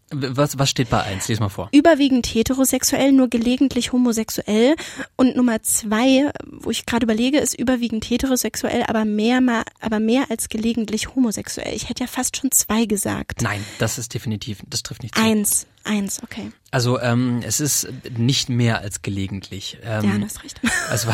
was, 0.09 0.57
was 0.57 0.69
steht 0.69 0.89
bei 0.89 1.03
eins? 1.03 1.27
Lies 1.27 1.39
mal 1.39 1.49
vor. 1.49 1.67
Überwiegend 1.73 2.25
heterosexuell, 2.27 3.11
nur 3.11 3.27
gelegentlich 3.29 3.91
homosexuell. 3.91 4.75
Und 5.17 5.35
Nummer 5.35 5.61
zwei, 5.63 6.31
wo 6.45 6.71
ich 6.71 6.85
gerade 6.85 7.03
überlege, 7.03 7.39
ist 7.39 7.53
überwiegend 7.53 8.05
heterosexuell, 8.05 8.83
aber 8.83 9.03
mehr, 9.03 9.41
mal, 9.41 9.63
aber 9.81 9.99
mehr 9.99 10.25
als 10.29 10.47
gelegentlich 10.47 11.13
homosexuell. 11.13 11.75
Ich 11.75 11.89
hätte 11.89 12.03
ja 12.03 12.07
fast 12.07 12.37
schon 12.37 12.51
zwei 12.51 12.85
gesagt. 12.85 13.41
Nein, 13.41 13.63
das 13.79 13.97
ist 13.97 14.13
definitiv, 14.13 14.63
das 14.67 14.81
trifft 14.81 15.03
nicht 15.03 15.15
zu. 15.15 15.21
Eins, 15.21 15.67
eins, 15.83 16.23
okay. 16.23 16.51
Also 16.71 17.01
ähm, 17.01 17.41
es 17.43 17.59
ist 17.59 17.89
nicht 18.17 18.47
mehr 18.47 18.79
als 18.79 19.01
gelegentlich. 19.01 19.77
Ähm, 19.83 20.05
ja, 20.05 20.17
das 20.19 20.43
recht. 20.43 20.61
Also, 20.89 21.09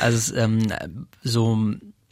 also 0.00 0.36
ähm, 0.36 0.66
so 1.22 1.58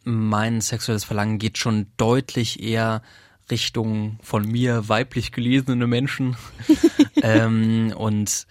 mein 0.04 0.60
sexuelles 0.62 1.04
Verlangen 1.04 1.38
geht 1.38 1.58
schon 1.58 1.86
deutlich 1.98 2.62
eher 2.62 3.02
Richtung 3.50 4.18
von 4.22 4.46
mir 4.46 4.88
weiblich 4.88 5.32
gelesene 5.32 5.86
Menschen. 5.86 6.36
ähm, 7.22 7.92
und 7.96 8.46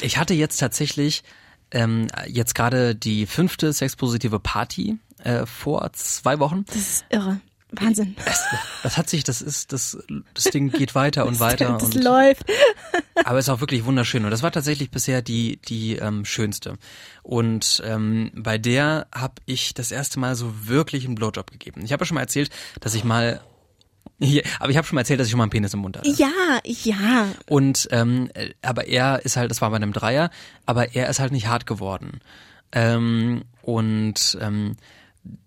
ich 0.00 0.18
hatte 0.18 0.34
jetzt 0.34 0.58
tatsächlich 0.58 1.22
ähm, 1.70 2.08
jetzt 2.26 2.54
gerade 2.54 2.94
die 2.94 3.26
fünfte 3.26 3.72
sexpositive 3.72 4.40
Party 4.40 4.98
äh, 5.22 5.46
vor 5.46 5.92
zwei 5.92 6.38
Wochen. 6.38 6.64
Das 6.66 6.76
ist 6.76 7.04
irre. 7.10 7.40
Wahnsinn. 7.72 8.16
Das, 8.24 8.42
das 8.82 8.98
hat 8.98 9.08
sich, 9.08 9.22
das 9.22 9.42
ist, 9.42 9.72
das, 9.72 9.96
das 10.34 10.44
Ding 10.44 10.70
geht 10.70 10.94
weiter 10.94 11.26
und 11.26 11.38
weiter. 11.40 11.76
Das 11.78 11.94
und, 11.94 12.02
läuft. 12.02 12.44
aber 13.24 13.38
es 13.38 13.46
ist 13.46 13.48
auch 13.48 13.60
wirklich 13.60 13.84
wunderschön. 13.84 14.24
Und 14.24 14.30
das 14.30 14.42
war 14.42 14.50
tatsächlich 14.50 14.90
bisher 14.90 15.22
die, 15.22 15.58
die 15.68 15.96
ähm, 15.96 16.24
schönste. 16.24 16.78
Und 17.22 17.80
ähm, 17.84 18.32
bei 18.34 18.58
der 18.58 19.06
habe 19.14 19.34
ich 19.46 19.74
das 19.74 19.92
erste 19.92 20.18
Mal 20.18 20.34
so 20.34 20.66
wirklich 20.66 21.04
einen 21.04 21.14
Blowjob 21.14 21.50
gegeben. 21.50 21.82
Ich 21.84 21.92
habe 21.92 22.02
ja 22.02 22.06
schon 22.06 22.16
mal 22.16 22.22
erzählt, 22.22 22.50
dass 22.80 22.94
ich 22.94 23.04
mal 23.04 23.40
ja, 24.18 24.42
aber 24.58 24.70
ich 24.70 24.76
habe 24.76 24.86
schon 24.86 24.96
mal 24.96 25.00
erzählt, 25.00 25.18
dass 25.18 25.26
ich 25.26 25.30
schon 25.30 25.38
mal 25.38 25.44
einen 25.44 25.50
Penis 25.50 25.72
im 25.72 25.80
Mund 25.80 25.96
hatte. 25.96 26.10
Ja, 26.10 26.60
ja. 26.64 27.28
Und 27.48 27.88
ähm, 27.90 28.30
aber 28.60 28.86
er 28.86 29.24
ist 29.24 29.36
halt, 29.36 29.50
das 29.50 29.62
war 29.62 29.70
bei 29.70 29.76
einem 29.76 29.92
Dreier, 29.92 30.30
aber 30.66 30.94
er 30.94 31.08
ist 31.08 31.20
halt 31.20 31.32
nicht 31.32 31.46
hart 31.46 31.66
geworden. 31.66 32.20
Ähm, 32.72 33.44
und 33.62 34.36
ähm, 34.40 34.76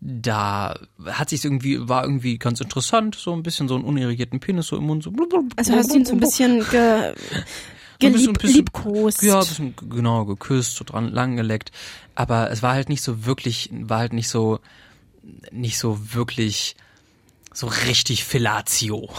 da 0.01 0.75
hat 1.05 1.29
sich 1.29 1.45
irgendwie 1.45 1.88
war 1.88 2.03
irgendwie 2.03 2.38
ganz 2.38 2.62
interessant, 2.62 3.15
so 3.15 3.33
ein 3.33 3.43
bisschen 3.43 3.67
so 3.67 3.75
einen 3.75 3.83
unirrigierten 3.83 4.39
Penis 4.39 4.67
so 4.67 4.77
im 4.77 4.86
Mund 4.86 5.03
so. 5.03 5.13
Also 5.55 5.74
hast 5.74 5.91
du 5.91 5.98
ihn 5.98 6.05
so 6.05 6.13
ein 6.13 6.19
bisschen 6.19 6.65
ge 6.69 7.13
gelieb, 8.00 8.41
liebkost. 8.41 9.22
Ja, 9.22 9.39
ein 9.39 9.48
bisschen 9.48 9.75
genau 9.89 10.25
geküsst, 10.25 10.75
so 10.75 10.83
dran 10.83 11.10
lang 11.10 11.36
geleckt, 11.36 11.72
aber 12.15 12.51
es 12.51 12.62
war 12.63 12.74
halt 12.74 12.89
nicht 12.89 13.01
so 13.01 13.25
wirklich, 13.25 13.69
war 13.72 14.00
halt 14.00 14.13
nicht 14.13 14.29
so 14.29 14.60
nicht 15.51 15.77
so 15.77 16.13
wirklich 16.13 16.75
so 17.53 17.67
richtig 17.67 18.25
Fellatio. 18.25 19.10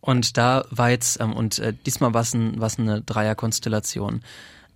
Und 0.00 0.36
da 0.36 0.64
war 0.70 0.90
jetzt, 0.90 1.20
ähm, 1.20 1.32
und 1.32 1.58
äh, 1.58 1.74
diesmal 1.84 2.14
war 2.14 2.22
es 2.22 2.34
ein, 2.34 2.60
war's 2.60 2.78
eine 2.78 3.02
Dreierkonstellation 3.02 4.22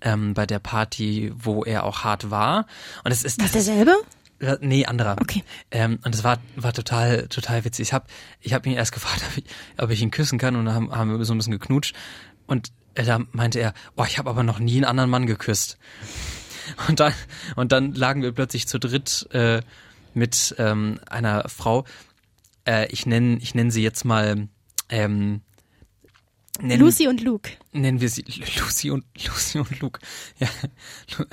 ähm, 0.01 0.35
bei 0.35 0.47
der 0.47 0.59
Party, 0.59 1.33
wo 1.37 1.63
er 1.63 1.85
auch 1.85 2.05
hart 2.05 2.31
war. 2.31 2.67
Und 3.05 3.13
es 3.13 3.23
ist 3.23 3.41
das 3.41 3.53
derselbe? 3.53 3.95
Äh, 4.41 4.57
nee, 4.61 4.87
anderer. 4.87 5.17
Okay. 5.21 5.45
Ähm, 5.71 5.99
und 6.05 6.15
es 6.15 6.25
war 6.25 6.39
war 6.57 6.73
total 6.73 7.29
total 7.29 7.65
witzig. 7.65 7.89
Ich 7.89 7.93
habe 7.93 8.07
ich 8.41 8.55
hab 8.55 8.67
ihn 8.67 8.73
erst 8.73 8.93
gefragt, 8.95 9.23
ob 9.31 9.39
ich, 9.39 9.45
ob 9.79 9.91
ich 9.91 10.03
ihn 10.03 10.11
küssen 10.11 10.39
kann 10.39 10.57
und 10.57 10.65
dann 10.65 10.75
haben, 10.75 10.93
haben 10.93 11.19
wir 11.19 11.25
so 11.25 11.35
ein 11.35 11.39
bisschen 11.39 11.53
geknutscht 11.53 11.95
und 12.47 12.73
äh, 12.95 13.05
da 13.05 13.21
meinte 13.33 13.61
er, 13.61 13.75
oh, 13.97 14.05
ich 14.07 14.19
habe 14.19 14.31
aber 14.31 14.43
noch 14.43 14.59
nie 14.59 14.77
einen 14.77 14.85
anderen 14.85 15.11
Mann 15.11 15.27
geküsst. 15.27 15.79
Und 16.87 17.01
dann 17.01 17.13
und 17.57 17.73
dann 17.73 17.95
lagen 17.95 18.23
wir 18.23 18.31
plötzlich 18.31 18.69
zu 18.69 18.79
dritt 18.79 19.27
äh, 19.33 19.61
mit 20.15 20.55
ähm, 20.59 21.01
einer 21.09 21.49
Frau, 21.49 21.85
äh, 22.67 22.87
ich 22.91 23.07
nenne 23.07 23.39
ich 23.41 23.55
nenn 23.55 23.71
sie 23.71 23.83
jetzt 23.83 24.05
mal 24.05 24.49
ähm, 24.89 25.41
nennen, 26.61 26.81
Lucy 26.81 27.09
und 27.09 27.23
Luke. 27.23 27.51
Nennen 27.73 28.01
wir 28.01 28.09
sie 28.09 28.25
Lucy 28.59 28.91
und 28.91 29.05
Lucy 29.27 29.59
und 29.59 29.81
Luke. 29.81 30.01
Ja. 30.39 30.49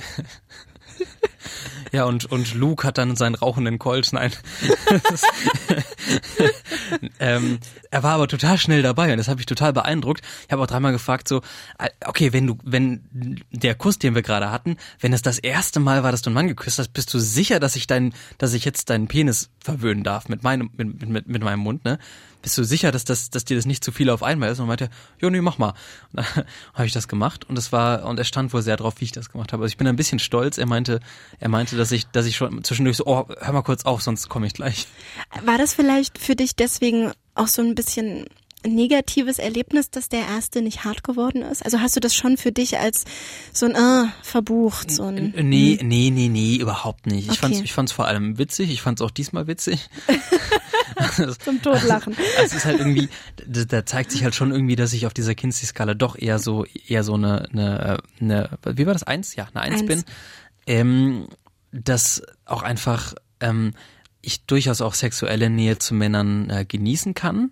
Ja, 1.92 2.06
und, 2.06 2.26
und 2.26 2.54
Luke 2.54 2.86
hat 2.86 2.98
dann 2.98 3.16
seinen 3.16 3.36
rauchenden 3.36 3.80
Colt. 3.80 4.12
Nein. 4.12 4.32
ähm, 7.20 7.60
er 7.92 8.04
war 8.04 8.14
aber 8.16 8.28
total 8.28 8.58
schnell 8.58 8.82
dabei 8.82 9.12
und 9.12 9.18
das 9.18 9.28
hat 9.28 9.38
mich 9.38 9.46
total 9.46 9.74
beeindruckt. 9.74 10.22
Ich 10.46 10.52
habe 10.52 10.62
auch 10.62 10.68
dreimal 10.68 10.92
gefragt, 10.92 11.28
so, 11.28 11.42
äh, 11.80 11.90
okay, 12.06 12.34
wenn 12.34 12.48
du, 12.48 12.58
wenn 12.64 13.02
der 13.52 13.76
Kuss, 13.76 14.00
den 14.00 14.16
wir 14.16 14.22
gerade 14.22 14.52
hatten, 14.52 14.78
wenn 15.00 15.14
es 15.14 15.22
das 15.22 15.40
erste 15.40 15.80
Mal 15.80 16.04
war, 16.04 16.12
dass 16.12 16.22
du 16.22 16.30
einen 16.30 16.36
Mann 16.36 16.48
geküsst 16.48 16.80
hast, 16.80 16.90
bist 16.90 17.14
du 17.14 17.20
sicher, 17.20 17.60
dass 17.60 17.76
ich 17.76 17.88
deinen, 17.88 18.14
dass 18.38 18.54
ich 18.54 18.66
jetzt 18.66 18.90
deinen 18.90 19.08
Penis 19.08 19.50
verwöhnen 19.60 20.04
darf 20.04 20.30
mit 20.30 20.44
meinem, 20.44 20.70
mit, 20.76 21.08
mit, 21.08 21.28
mit 21.28 21.44
meinem 21.44 21.60
Mund, 21.60 21.86
ne? 21.86 22.00
Bist 22.42 22.58
du 22.58 22.64
sicher, 22.64 22.92
dass 22.92 23.06
das, 23.06 23.30
dass 23.30 23.46
dir 23.46 23.56
das 23.56 23.66
nicht 23.66 23.84
zu 23.84 23.92
viel 23.92 24.10
auf 24.10 24.24
einmal 24.24 24.52
ist? 24.52 24.60
Und 24.60 24.68
meinte, 24.68 24.90
ja, 25.20 25.30
nee, 25.30 25.42
mach 25.42 25.58
mal. 25.58 25.74
Und 26.14 26.26
dann 26.26 26.26
habe 26.74 26.86
ich 26.86 26.94
das 26.94 27.08
gemacht 27.08 27.50
und 27.50 27.58
es 27.58 27.72
war, 27.72 28.06
und 28.06 28.18
er 28.18 28.26
stand 28.26 28.54
wohl 28.54 28.62
sehr 28.62 28.78
drauf, 28.78 28.96
wie 29.00 29.06
ich 29.06 29.12
das 29.12 29.30
gemacht 29.30 29.54
habe. 29.54 29.64
Also 29.64 29.72
ich 29.72 29.78
bin 29.78 29.88
ein 29.88 29.96
bisschen 29.96 30.20
stolz. 30.20 30.58
Er 30.58 30.66
meinte, 30.66 31.00
er 31.40 31.50
meinte, 31.50 31.78
dass 31.78 31.92
ich, 31.92 32.06
dass 32.08 32.26
ich 32.26 32.36
schon 32.36 32.64
zwischendurch 32.64 32.98
so, 32.98 33.06
oh, 33.06 33.26
hör 33.40 33.54
mal 33.54 33.62
kurz 33.62 33.86
auf, 33.86 34.02
sonst 34.02 34.30
komme 34.30 34.48
ich 34.48 34.54
gleich. 34.54 34.88
War 35.44 35.58
das 35.58 35.74
vielleicht 35.74 36.18
für 36.18 36.36
dich 36.36 36.56
deswegen 36.56 37.12
auch 37.36 37.48
so 37.48 37.62
ein 37.62 37.76
bisschen 37.76 38.26
negatives 38.66 39.40
Erlebnis, 39.40 39.90
dass 39.90 40.10
der 40.10 40.22
erste 40.22 40.62
nicht 40.62 40.84
hart 40.84 41.04
geworden 41.04 41.42
ist? 41.42 41.64
Also 41.64 41.80
hast 41.80 41.96
du 41.96 42.00
das 42.00 42.16
schon 42.16 42.38
für 42.38 42.52
dich 42.52 42.78
als 42.78 43.06
so 43.54 43.66
ein 43.66 43.76
äh, 43.76 44.10
verbucht, 44.22 44.92
so 44.92 45.04
ein 45.04 45.34
Nee, 45.36 45.78
hm? 45.80 45.88
nee, 45.88 46.10
nee, 46.12 46.30
nee, 46.30 46.56
überhaupt 46.56 47.06
nicht. 47.06 47.26
Ich 47.26 47.32
okay. 47.32 47.40
fand's 47.40 47.60
ich 47.60 47.74
fand's 47.74 47.92
vor 47.92 48.08
allem 48.08 48.38
witzig, 48.38 48.72
ich 48.72 48.82
fand's 48.82 49.02
auch 49.02 49.12
diesmal 49.12 49.48
witzig. 49.48 49.90
Zum 51.40 51.62
Totlachen. 51.62 52.16
Also, 52.18 52.32
es 52.46 52.54
ist 52.54 52.66
halt 52.66 52.80
irgendwie, 52.80 53.10
da, 53.46 53.64
da, 53.66 53.86
zeigt 53.86 54.12
sich 54.12 54.24
halt 54.24 54.36
schon 54.36 54.52
irgendwie, 54.52 54.76
dass 54.76 54.94
ich 54.94 55.06
auf 55.06 55.14
dieser 55.14 55.36
Kinsey-Skala 55.36 55.94
doch 55.94 56.18
eher 56.18 56.40
so, 56.40 56.66
eher 56.66 57.04
so 57.04 57.14
eine, 57.14 57.48
eine, 57.52 57.98
eine, 58.20 58.50
wie 58.66 58.86
war 58.86 58.94
das, 58.94 59.04
eins? 59.04 59.36
Ja, 59.36 59.48
eine 59.54 59.62
eins, 59.62 59.82
eins. 59.82 59.88
bin. 59.88 60.04
Ähm, 60.66 61.28
dass 61.72 62.22
auch 62.46 62.64
einfach 62.64 63.14
ähm, 63.40 63.74
ich 64.22 64.46
durchaus 64.46 64.82
auch 64.82 64.94
sexuelle 64.94 65.50
Nähe 65.50 65.78
zu 65.80 65.94
Männern 65.94 66.50
äh, 66.50 66.66
genießen 66.66 67.14
kann 67.14 67.52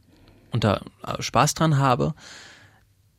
und 0.51 0.63
da 0.63 0.81
äh, 1.05 1.21
Spaß 1.21 1.53
dran 1.53 1.77
habe. 1.77 2.13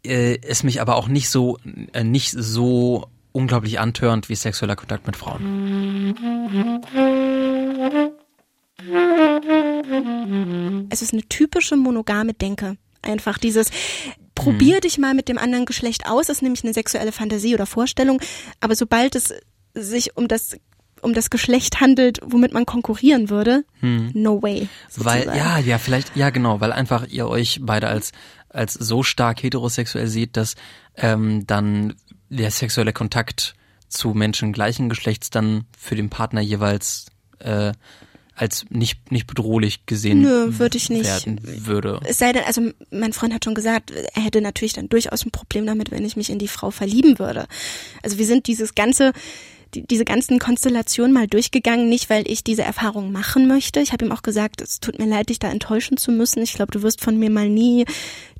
Äh, 0.04 0.38
es 0.42 0.62
mich 0.62 0.80
aber 0.80 0.96
auch 0.96 1.08
nicht 1.08 1.30
so, 1.30 1.58
äh, 1.92 2.04
nicht 2.04 2.32
so 2.32 3.08
unglaublich 3.32 3.78
antörend 3.80 4.28
wie 4.28 4.34
sexueller 4.34 4.76
Kontakt 4.76 5.06
mit 5.06 5.16
Frauen. 5.16 6.14
Es 10.96 11.02
ist 11.02 11.12
eine 11.12 11.22
typische 11.22 11.76
monogame 11.76 12.32
Denke. 12.32 12.76
Einfach 13.02 13.38
dieses, 13.38 13.70
probier 14.34 14.76
hm. 14.76 14.80
dich 14.80 14.98
mal 14.98 15.14
mit 15.14 15.28
dem 15.28 15.38
anderen 15.38 15.66
Geschlecht 15.66 16.06
aus, 16.06 16.28
ist 16.28 16.42
nämlich 16.42 16.64
eine 16.64 16.72
sexuelle 16.72 17.12
Fantasie 17.12 17.54
oder 17.54 17.66
Vorstellung. 17.66 18.20
Aber 18.60 18.74
sobald 18.74 19.14
es 19.14 19.34
sich 19.74 20.16
um 20.16 20.28
das 20.28 20.56
um 21.02 21.12
das 21.12 21.28
Geschlecht 21.28 21.80
handelt, 21.80 22.18
womit 22.24 22.52
man 22.52 22.64
konkurrieren 22.64 23.28
würde, 23.28 23.64
hm. 23.80 24.10
no 24.14 24.42
way. 24.42 24.68
Sozusagen. 24.88 25.26
Weil, 25.28 25.36
ja, 25.36 25.58
ja, 25.58 25.78
vielleicht, 25.78 26.16
ja, 26.16 26.30
genau, 26.30 26.60
weil 26.60 26.72
einfach 26.72 27.06
ihr 27.06 27.28
euch 27.28 27.60
beide 27.62 27.88
als, 27.88 28.12
als 28.48 28.72
so 28.72 29.02
stark 29.02 29.42
heterosexuell 29.42 30.08
seht, 30.08 30.36
dass 30.36 30.54
ähm, 30.96 31.46
dann 31.46 31.94
der 32.30 32.50
sexuelle 32.50 32.94
Kontakt 32.94 33.54
zu 33.88 34.14
Menschen 34.14 34.52
gleichen 34.52 34.88
Geschlechts 34.88 35.30
dann 35.30 35.66
für 35.78 35.94
den 35.94 36.10
Partner 36.10 36.40
jeweils 36.40 37.06
äh, 37.38 37.72
als 38.36 38.66
nicht 38.68 39.10
nicht 39.10 39.26
bedrohlich 39.26 39.86
gesehen 39.86 40.20
Nö, 40.20 40.58
würde 40.58 40.76
ich 40.76 40.90
nicht. 40.90 41.04
werden 41.04 41.40
würde. 41.42 42.00
Es 42.04 42.18
sei 42.18 42.32
denn, 42.32 42.44
also 42.44 42.70
mein 42.90 43.12
Freund 43.12 43.34
hat 43.34 43.44
schon 43.44 43.54
gesagt, 43.54 43.90
er 43.90 44.22
hätte 44.22 44.40
natürlich 44.40 44.74
dann 44.74 44.88
durchaus 44.88 45.24
ein 45.24 45.30
Problem 45.30 45.66
damit, 45.66 45.90
wenn 45.90 46.04
ich 46.04 46.16
mich 46.16 46.30
in 46.30 46.38
die 46.38 46.48
Frau 46.48 46.70
verlieben 46.70 47.18
würde. 47.18 47.46
Also 48.02 48.18
wir 48.18 48.26
sind 48.26 48.46
dieses 48.46 48.74
ganze 48.74 49.12
die, 49.74 49.86
diese 49.86 50.04
ganzen 50.04 50.38
Konstellationen 50.38 51.12
mal 51.12 51.26
durchgegangen, 51.26 51.88
nicht 51.88 52.08
weil 52.08 52.30
ich 52.30 52.44
diese 52.44 52.62
Erfahrung 52.62 53.10
machen 53.10 53.48
möchte. 53.48 53.80
Ich 53.80 53.92
habe 53.92 54.04
ihm 54.04 54.12
auch 54.12 54.22
gesagt, 54.22 54.60
es 54.60 54.80
tut 54.80 54.98
mir 54.98 55.06
leid, 55.06 55.28
dich 55.28 55.38
da 55.38 55.50
enttäuschen 55.50 55.96
zu 55.96 56.12
müssen. 56.12 56.42
Ich 56.42 56.52
glaube, 56.52 56.72
du 56.72 56.82
wirst 56.82 57.02
von 57.02 57.18
mir 57.18 57.30
mal 57.30 57.48
nie 57.48 57.84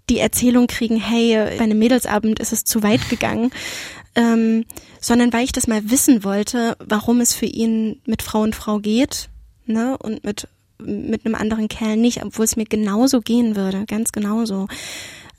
die 0.09 0.19
Erzählung 0.19 0.69
kriegen, 0.69 1.01
hey, 1.01 1.35
bei 1.59 1.65
einem 1.65 1.79
Mädelsabend 1.79 2.39
ist 2.39 2.53
es 2.53 2.63
zu 2.63 2.83
weit 2.83 3.09
gegangen, 3.09 3.51
ähm, 4.15 4.65
sondern 5.01 5.33
weil 5.33 5.45
ich 5.45 5.53
das 5.53 5.67
mal 5.67 5.91
wissen 5.91 6.23
wollte, 6.23 6.77
warum 6.79 7.21
es 7.21 7.35
für 7.35 7.47
ihn 7.47 8.01
mit 8.07 8.23
Frau 8.23 8.43
und 8.43 8.55
Frau 8.55 8.79
geht, 8.79 9.29
ne, 9.67 9.97
und 9.99 10.25
mit 10.25 10.49
mit 10.79 11.25
einem 11.25 11.35
anderen 11.35 11.69
Kerl 11.69 11.97
nicht, 11.97 12.23
obwohl 12.23 12.45
es 12.45 12.57
mir 12.57 12.67
genauso 12.67 13.21
gehen 13.21 13.57
würde, 13.57 13.87
ganz 13.87 14.13
genauso. 14.13 14.69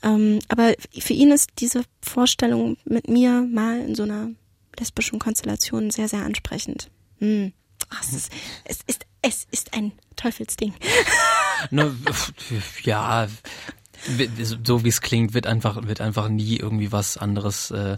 Ähm, 0.02 0.40
aber 0.48 0.74
für 0.98 1.12
ihn 1.12 1.30
ist 1.30 1.50
diese 1.58 1.82
Vorstellung 2.02 2.76
mit 2.84 3.08
mir 3.08 3.46
mal 3.48 3.80
in 3.80 3.94
so 3.94 4.04
einer 4.04 4.30
lesbischen 4.78 5.18
Konstellationen 5.18 5.90
sehr, 5.90 6.08
sehr 6.08 6.24
ansprechend. 6.24 6.90
Hm. 7.18 7.52
Ach, 7.90 8.02
es, 8.02 8.12
ist, 8.12 8.32
es, 8.64 8.78
ist, 8.86 9.06
es 9.22 9.46
ist 9.50 9.74
ein 9.74 9.92
Teufelsding. 10.16 10.74
Ne, 11.72 11.92
ja, 12.84 13.26
so 14.62 14.84
wie 14.84 14.88
es 14.88 15.00
klingt, 15.00 15.34
wird 15.34 15.48
einfach, 15.48 15.88
wird 15.88 16.00
einfach 16.00 16.28
nie 16.28 16.56
irgendwie 16.56 16.92
was 16.92 17.16
anderes 17.16 17.72
äh, 17.72 17.96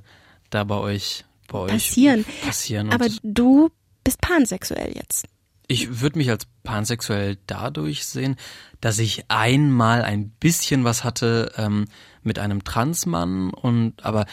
da 0.49 0.65
bei 0.65 0.77
euch 0.77 1.27
bei 1.47 1.59
euch 1.59 1.73
passieren. 1.73 2.25
passieren. 2.43 2.91
Aber 2.91 3.09
du 3.23 3.71
bist 4.03 4.19
pansexuell 4.23 4.97
jetzt. 4.97 5.27
Ich 5.71 6.01
würde 6.01 6.19
mich 6.19 6.29
als 6.29 6.49
pansexuell 6.65 7.39
dadurch 7.47 8.05
sehen, 8.05 8.35
dass 8.81 8.99
ich 8.99 9.27
einmal 9.29 10.03
ein 10.03 10.31
bisschen 10.31 10.83
was 10.83 11.05
hatte 11.05 11.53
ähm, 11.57 11.85
mit 12.25 12.41
einem 12.41 12.65
Transmann 12.65 13.51
und 13.51 14.05
aber 14.05 14.27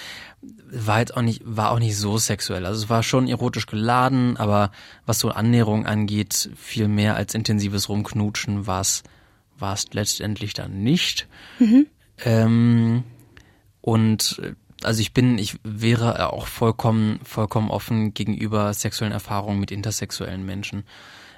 war 0.71 0.99
jetzt 0.99 1.15
auch 1.15 1.21
nicht 1.21 1.43
war 1.45 1.71
auch 1.71 1.79
nicht 1.79 1.95
so 1.95 2.17
sexuell. 2.17 2.65
Also 2.65 2.83
es 2.83 2.89
war 2.89 3.03
schon 3.03 3.27
erotisch 3.27 3.67
geladen, 3.67 4.35
aber 4.37 4.71
was 5.05 5.19
so 5.19 5.29
Annäherung 5.29 5.85
angeht, 5.85 6.49
viel 6.55 6.87
mehr 6.87 7.15
als 7.15 7.35
intensives 7.35 7.87
Rumknutschen 7.87 8.65
war 8.65 8.81
es 8.81 9.03
war 9.59 9.75
es 9.75 9.85
letztendlich 9.93 10.55
dann 10.55 10.81
nicht. 10.81 11.27
Ähm, 12.25 13.03
und 13.81 14.41
äh, 14.41 14.55
also 14.83 15.01
ich 15.01 15.13
bin, 15.13 15.37
ich 15.37 15.59
wäre 15.63 16.33
auch 16.33 16.47
vollkommen, 16.47 17.19
vollkommen 17.23 17.69
offen 17.69 18.15
gegenüber 18.15 18.73
sexuellen 18.73 19.13
Erfahrungen 19.13 19.59
mit 19.59 19.71
intersexuellen 19.71 20.45
Menschen. 20.45 20.83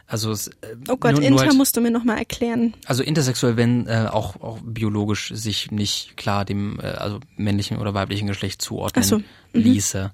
Also 0.09 0.31
es, 0.31 0.47
äh, 0.47 0.75
Oh 0.87 0.97
Gott, 0.97 1.11
nur, 1.11 1.21
nur 1.21 1.23
Inter 1.23 1.45
halt, 1.45 1.53
musst 1.53 1.77
du 1.77 1.81
mir 1.81 1.91
nochmal 1.91 2.17
erklären. 2.17 2.73
also 2.87 3.03
intersexuell, 3.03 3.57
wenn 3.57 3.85
äh, 3.85 4.07
auch, 4.11 4.41
auch 4.41 4.57
biologisch 4.63 5.31
sich 5.35 5.69
nicht 5.69 6.17
klar 6.17 6.45
dem 6.45 6.79
äh, 6.79 6.87
also 6.87 7.19
männlichen 7.37 7.77
oder 7.77 7.93
weiblichen 7.93 8.27
Geschlecht 8.27 8.59
zuordnen 8.61 9.03
so, 9.03 9.19
mhm. 9.19 9.23
ließe. 9.53 10.11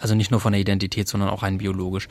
Also 0.00 0.16
nicht 0.16 0.32
nur 0.32 0.40
von 0.40 0.52
der 0.52 0.60
Identität, 0.60 1.08
sondern 1.08 1.28
auch 1.28 1.44
rein 1.44 1.58
biologisch. 1.58 2.08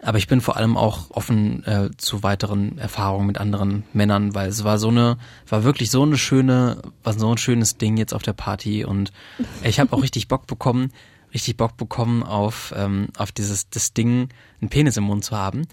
Aber 0.00 0.18
ich 0.18 0.28
bin 0.28 0.40
vor 0.40 0.56
allem 0.56 0.76
auch 0.76 1.10
offen 1.10 1.64
äh, 1.64 1.90
zu 1.96 2.22
weiteren 2.22 2.78
Erfahrungen 2.78 3.26
mit 3.26 3.38
anderen 3.38 3.82
Männern, 3.92 4.34
weil 4.34 4.48
es 4.48 4.62
war 4.62 4.78
so 4.78 4.88
eine, 4.88 5.18
war 5.48 5.64
wirklich 5.64 5.90
so 5.90 6.02
eine 6.02 6.16
schöne, 6.16 6.82
war 7.02 7.14
so 7.14 7.30
ein 7.30 7.38
schönes 7.38 7.78
Ding 7.78 7.96
jetzt 7.96 8.14
auf 8.14 8.22
der 8.22 8.32
Party 8.32 8.84
und 8.84 9.10
ich 9.64 9.80
habe 9.80 9.92
auch 9.92 10.02
richtig 10.02 10.28
Bock 10.28 10.46
bekommen, 10.46 10.92
richtig 11.34 11.56
Bock 11.56 11.76
bekommen 11.76 12.22
auf 12.22 12.72
ähm, 12.76 13.08
auf 13.16 13.32
dieses 13.32 13.68
das 13.70 13.92
Ding, 13.92 14.28
einen 14.60 14.70
Penis 14.70 14.96
im 14.96 15.04
Mund 15.04 15.24
zu 15.24 15.36
haben, 15.36 15.66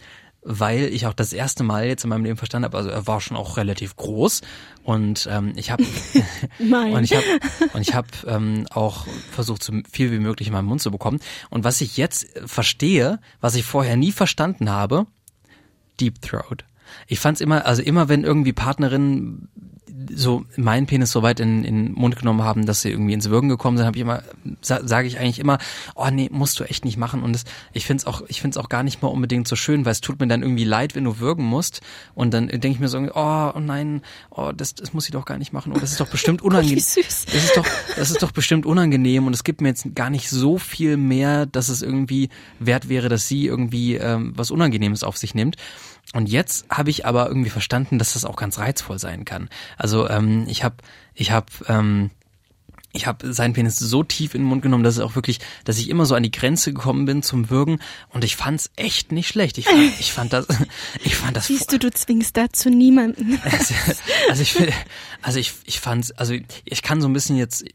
weil 0.50 0.86
ich 0.94 1.06
auch 1.06 1.14
das 1.14 1.34
erste 1.34 1.64
Mal 1.64 1.88
jetzt 1.88 2.06
in 2.06 2.10
meinem 2.10 2.24
Leben 2.24 2.38
verstanden 2.38 2.66
habe, 2.66 2.78
also 2.78 2.90
er 2.90 3.06
war 3.06 3.20
schon 3.20 3.36
auch 3.36 3.58
relativ 3.58 3.98
groß 3.98 4.42
und 4.84 5.28
ähm, 5.30 5.52
ich 5.58 5.72
habe 5.72 5.84
und 6.60 7.04
ich 7.04 7.14
habe 7.14 7.26
und 7.74 7.82
ich 7.82 7.94
habe 7.94 8.08
ähm, 8.26 8.66
auch 8.72 9.06
versucht, 9.32 9.62
so 9.62 9.74
viel 9.92 10.12
wie 10.12 10.20
möglich 10.20 10.48
in 10.48 10.54
meinen 10.54 10.68
Mund 10.68 10.82
zu 10.82 10.90
bekommen. 10.90 11.20
Und 11.50 11.66
was 11.66 11.82
ich 11.82 11.98
jetzt 11.98 12.28
verstehe, 12.46 13.20
was 13.42 13.56
ich 13.56 13.66
vorher 13.66 13.98
nie 13.98 14.14
verstanden 14.14 14.70
habe, 14.70 15.06
Deep 16.00 16.22
Throat. 16.22 16.64
Ich 17.08 17.20
fand's 17.20 17.42
immer, 17.42 17.66
also 17.66 17.82
immer 17.82 18.08
wenn 18.08 18.24
irgendwie 18.24 18.54
Partnerinnen 18.54 19.50
so 20.14 20.46
meinen 20.56 20.86
Penis 20.86 21.12
so 21.12 21.24
weit 21.24 21.40
in, 21.40 21.64
in 21.64 21.86
den 21.86 21.94
Mund 21.94 22.16
genommen 22.18 22.44
haben, 22.44 22.66
dass 22.66 22.82
sie 22.82 22.92
irgendwie 22.92 23.14
ins 23.14 23.30
Würgen 23.30 23.50
gekommen 23.50 23.78
sind, 23.78 23.86
habe 23.86 23.98
ich 23.98 24.02
immer, 24.02 24.24
sa 24.62 24.86
sage 24.86 25.08
ich 25.08 25.20
eigentlich 25.20 25.40
immer, 25.40 25.58
oh 25.96 26.10
nee, 26.12 26.30
musst 26.32 26.60
du 26.60 26.64
echt 26.64 26.86
nicht 26.86 26.98
machen. 26.98 27.24
Und 27.24 27.34
das, 27.34 27.46
ich 27.74 27.86
find's 27.86 28.06
auch, 28.06 28.22
ich 28.28 28.42
find's 28.42 28.58
auch 28.58 28.70
gar 28.70 28.84
nicht 28.84 29.02
mal 29.02 29.08
unbedingt 29.08 29.48
so 29.48 29.56
schön, 29.56 29.86
weil 29.86 29.92
es 29.94 30.02
tut 30.02 30.20
mir 30.20 30.28
dann 30.28 30.42
irgendwie 30.42 30.66
leid, 30.66 30.96
wenn 30.96 31.04
du 31.04 31.20
würgen 31.20 31.46
musst. 31.46 31.82
Und 32.14 32.34
dann 32.34 32.48
denke 32.48 32.70
ich 32.70 32.80
mir 32.80 32.90
so, 32.90 33.00
oh, 33.00 33.52
oh 33.56 33.60
nein, 33.60 34.02
oh, 34.30 34.52
das, 34.56 34.76
das 34.76 34.94
muss 34.94 35.06
ich 35.06 35.12
doch 35.12 35.26
gar 35.26 35.38
nicht 35.38 35.54
machen. 35.54 35.72
Und 35.72 35.82
das 35.82 35.92
ist 35.92 36.00
doch 36.00 36.10
bestimmt 36.10 36.42
unangenehm. 36.44 36.76
Das 36.78 36.96
ist 36.98 37.58
doch, 37.58 37.66
das 37.96 38.12
ist 38.12 38.22
doch 38.22 38.32
bestimmt 38.32 38.66
unangenehm 38.66 39.26
und 39.26 39.34
es 39.34 39.44
gibt 39.44 39.62
mir 39.62 39.70
jetzt 39.70 39.96
gar 39.96 40.10
nicht 40.10 40.30
so 40.30 40.58
viel 40.58 40.98
mehr, 40.98 41.46
dass 41.46 41.70
es 41.70 41.82
irgendwie 41.82 42.30
wert 42.60 42.90
wäre, 42.90 43.10
dass 43.10 43.28
sie 43.28 43.46
irgendwie 43.46 43.96
ähm, 43.96 44.34
was 44.36 44.52
Unangenehmes 44.52 45.04
auf 45.04 45.18
sich 45.18 45.34
nimmt. 45.34 45.58
Und 46.14 46.30
jetzt 46.30 46.66
habe 46.70 46.90
ich 46.90 47.06
aber 47.06 47.28
irgendwie 47.28 47.50
verstanden, 47.50 48.00
dass 48.00 48.14
das 48.14 48.26
auch 48.26 48.36
ganz 48.38 48.58
reizvoll 48.60 48.98
sein 49.00 49.26
kann. 49.26 49.50
Also 49.78 50.08
ähm, 50.10 50.46
ich 50.48 50.64
habe, 50.64 50.78
ich 51.14 51.32
habe 51.32 51.48
ähm, 51.68 52.12
ich 52.94 53.06
habe 53.06 53.32
seinen 53.32 53.54
Penis 53.54 53.78
so 53.78 54.02
tief 54.04 54.34
in 54.34 54.42
den 54.42 54.48
Mund 54.48 54.64
genommen, 54.64 54.84
dass 54.84 54.96
es 54.96 55.02
auch 55.02 55.14
wirklich, 55.16 55.40
dass 55.66 55.78
ich 55.78 55.90
immer 55.90 56.06
so 56.08 56.16
an 56.16 56.24
die 56.24 56.32
Grenze 56.32 56.74
gekommen 56.74 57.06
bin 57.06 57.22
zum 57.22 57.50
Würgen 57.52 57.80
und 58.10 58.24
ich 58.24 58.36
fand's 58.36 58.72
echt 58.76 59.12
nicht 59.12 59.28
schlecht. 59.28 59.58
Ich 59.60 59.66
fand, 59.66 60.00
ich 60.00 60.14
fand 60.14 60.34
das, 60.34 60.48
ich 61.04 61.16
fand 61.16 61.38
das. 61.38 61.48
Siehst 61.48 61.72
du, 61.72 61.78
du 61.78 61.92
zwingst 61.92 62.36
dazu 62.38 62.70
niemanden. 62.70 63.40
Also 64.30 64.42
ich, 64.42 64.58
will- 64.60 64.74
also 65.22 65.38
ich, 65.40 65.54
ich 65.66 65.80
fand's, 65.80 66.12
also 66.12 66.34
ich 66.64 66.82
kann 66.82 67.02
so 67.02 67.08
ein 67.08 67.14
bisschen 67.14 67.36
jetzt, 67.38 67.66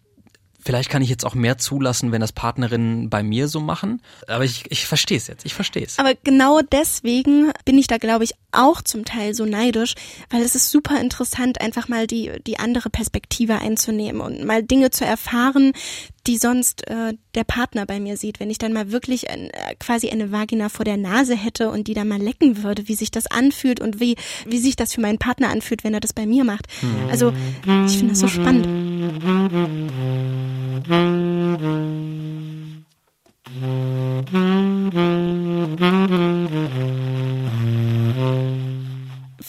vielleicht 0.65 0.91
kann 0.91 1.03
ich 1.03 1.09
jetzt 1.09 1.25
auch 1.25 1.35
mehr 1.35 1.59
zulassen, 1.59 2.13
wenn 2.13 2.21
das 2.21 2.33
Partnerinnen 2.33 3.11
bei 3.11 3.23
mir 3.23 3.49
so 3.49 3.61
machen. 3.61 4.03
Aber 4.27 4.45
ich, 4.45 4.71
ich 4.71 4.87
verstehe 4.87 5.17
es 5.17 5.27
jetzt, 5.27 5.45
ich 5.45 5.55
verstehe 5.55 5.85
es. 5.85 5.99
Aber 5.99 6.15
genau 6.15 6.61
deswegen 6.61 7.53
bin 7.65 7.79
ich 7.79 7.87
da, 7.87 7.99
glaube 7.99 8.25
ich, 8.25 8.35
auch 8.53 8.83
zum 8.83 9.05
Teil 9.05 9.35
so 9.35 9.45
neidisch, 9.45 9.95
weil 10.31 10.43
es 10.43 10.55
ist 10.55 10.71
super 10.71 11.01
interessant, 11.01 11.61
einfach 11.61 11.89
mal 11.89 12.07
die, 12.07 12.31
die 12.47 12.59
andere 12.59 12.91
Perspektive 12.91 13.59
einzunehmen 13.59 14.21
und 14.21 14.45
mal 14.45 14.63
Dinge 14.63 14.91
zu 14.91 15.05
erfahren, 15.05 15.73
die 16.27 16.37
sonst 16.37 16.87
äh, 16.89 17.15
der 17.35 17.45
Partner 17.45 17.87
bei 17.87 17.99
mir 17.99 18.17
sieht. 18.17 18.39
Wenn 18.39 18.51
ich 18.51 18.59
dann 18.59 18.73
mal 18.73 18.93
wirklich 18.93 19.29
ein, 19.31 19.51
äh, 19.51 19.75
quasi 19.79 20.11
eine 20.11 20.31
Vagina 20.31 20.69
vor 20.69 20.85
der 20.85 20.97
Nase 20.97 21.35
hätte 21.35 21.71
und 21.71 21.89
die 21.89 21.95
dann 21.95 22.09
mal 22.09 22.21
lecken 22.21 22.63
würde, 22.63 22.87
wie 22.89 22.95
sich 22.95 23.11
das 23.11 23.27
anfühlt 23.27 23.81
und 23.81 23.99
wie, 23.99 24.17
wie 24.47 24.59
sich 24.59 24.77
das 24.77 24.95
für 24.95 25.01
meinen 25.01 25.19
Partner 25.19 25.49
anfühlt, 25.49 25.83
wenn 25.85 25.95
er 25.95 26.01
das 26.01 26.13
bei 26.13 26.27
mir 26.27 26.45
macht. 26.45 26.67
Also 27.11 27.33
ich 27.87 27.97
finde 27.97 28.11
das 28.11 28.21
so 28.21 28.29
spannend. 28.29 28.69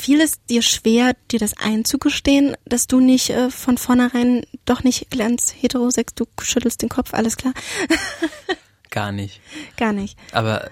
Fiel 0.04 0.20
es 0.20 0.44
dir 0.50 0.62
schwer, 0.62 1.16
dir 1.32 1.40
das 1.40 1.56
einzugestehen, 1.58 2.58
dass 2.66 2.88
du 2.88 3.00
nicht 3.00 3.30
äh, 3.30 3.50
von 3.50 3.78
vornherein 3.78 4.46
doch 4.66 4.84
nicht 4.84 5.10
ganz 5.18 5.54
heterosex, 5.58 6.14
du 6.14 6.26
schüttelst 6.42 6.82
den 6.82 6.90
Kopf, 6.90 7.14
alles 7.14 7.38
klar? 7.38 7.54
Gar 8.92 9.14
nicht. 9.14 9.40
Gar 9.78 9.94
nicht. 9.94 10.18
Aber 10.34 10.70